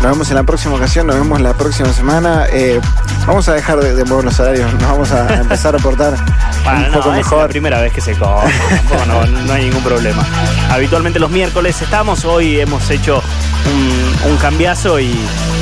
Nos 0.01 0.12
vemos 0.12 0.31
en 0.31 0.37
la 0.37 0.42
próxima 0.42 0.75
ocasión, 0.75 1.07
nos 1.07 1.16
vemos 1.16 1.40
la 1.42 1.53
próxima 1.53 1.92
semana. 1.92 2.46
Eh, 2.51 2.81
vamos 3.27 3.46
a 3.48 3.53
dejar 3.55 3.79
de, 3.81 3.94
de 3.94 4.05
mover 4.05 4.25
los 4.25 4.35
salarios, 4.35 4.72
nos 4.72 4.83
vamos 4.83 5.12
a 5.12 5.35
empezar 5.35 5.75
a 5.75 5.79
aportar 5.79 6.14
Bueno, 6.64 6.79
un 6.87 6.92
no, 6.92 6.92
poco 6.92 6.98
es 7.01 7.07
la 7.07 7.12
mejor. 7.16 7.48
primera 7.51 7.81
vez 7.81 7.92
que 7.92 8.01
se 8.01 8.14
tampoco 8.14 9.05
no, 9.07 9.27
no 9.27 9.53
hay 9.53 9.64
ningún 9.64 9.83
problema. 9.83 10.25
Habitualmente 10.70 11.18
los 11.18 11.31
miércoles 11.31 11.81
estamos, 11.83 12.25
hoy 12.25 12.59
hemos 12.59 12.88
hecho 12.90 13.22
un, 13.66 14.31
un 14.33 14.37
cambiazo 14.38 14.98
y, 14.98 15.14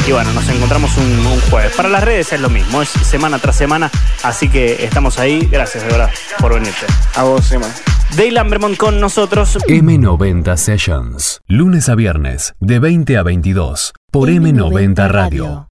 y 0.07 0.13
bueno, 0.13 0.33
nos 0.33 0.49
encontramos 0.49 0.97
un, 0.97 1.27
un 1.27 1.41
jueves. 1.51 1.73
Para 1.77 1.89
las 1.89 2.03
redes 2.03 2.33
es 2.33 2.41
lo 2.41 2.49
mismo, 2.51 2.83
es 2.83 2.89
semana 2.89 3.39
tras 3.39 3.57
semana, 3.57 3.91
así 4.23 4.49
que 4.49 4.85
estamos 4.85 5.19
ahí. 5.19 5.49
Gracias 5.51 5.85
de 5.85 5.91
verdad 5.91 6.11
por 6.39 6.55
venirte. 6.55 6.87
A 7.15 7.23
vos, 7.23 7.51
Emma. 7.53 7.67
Dave 8.17 8.33
Lambermont 8.33 8.77
con 8.77 9.01
nosotros. 9.01 9.59
M90 9.69 10.57
Sessions. 10.57 11.41
Lunes 11.47 11.89
a 11.89 11.95
viernes, 11.95 12.55
de 12.61 12.79
20 12.79 13.17
a 13.17 13.23
22, 13.23 13.93
por 14.11 14.29
M90 14.29 15.09
Radio. 15.09 15.59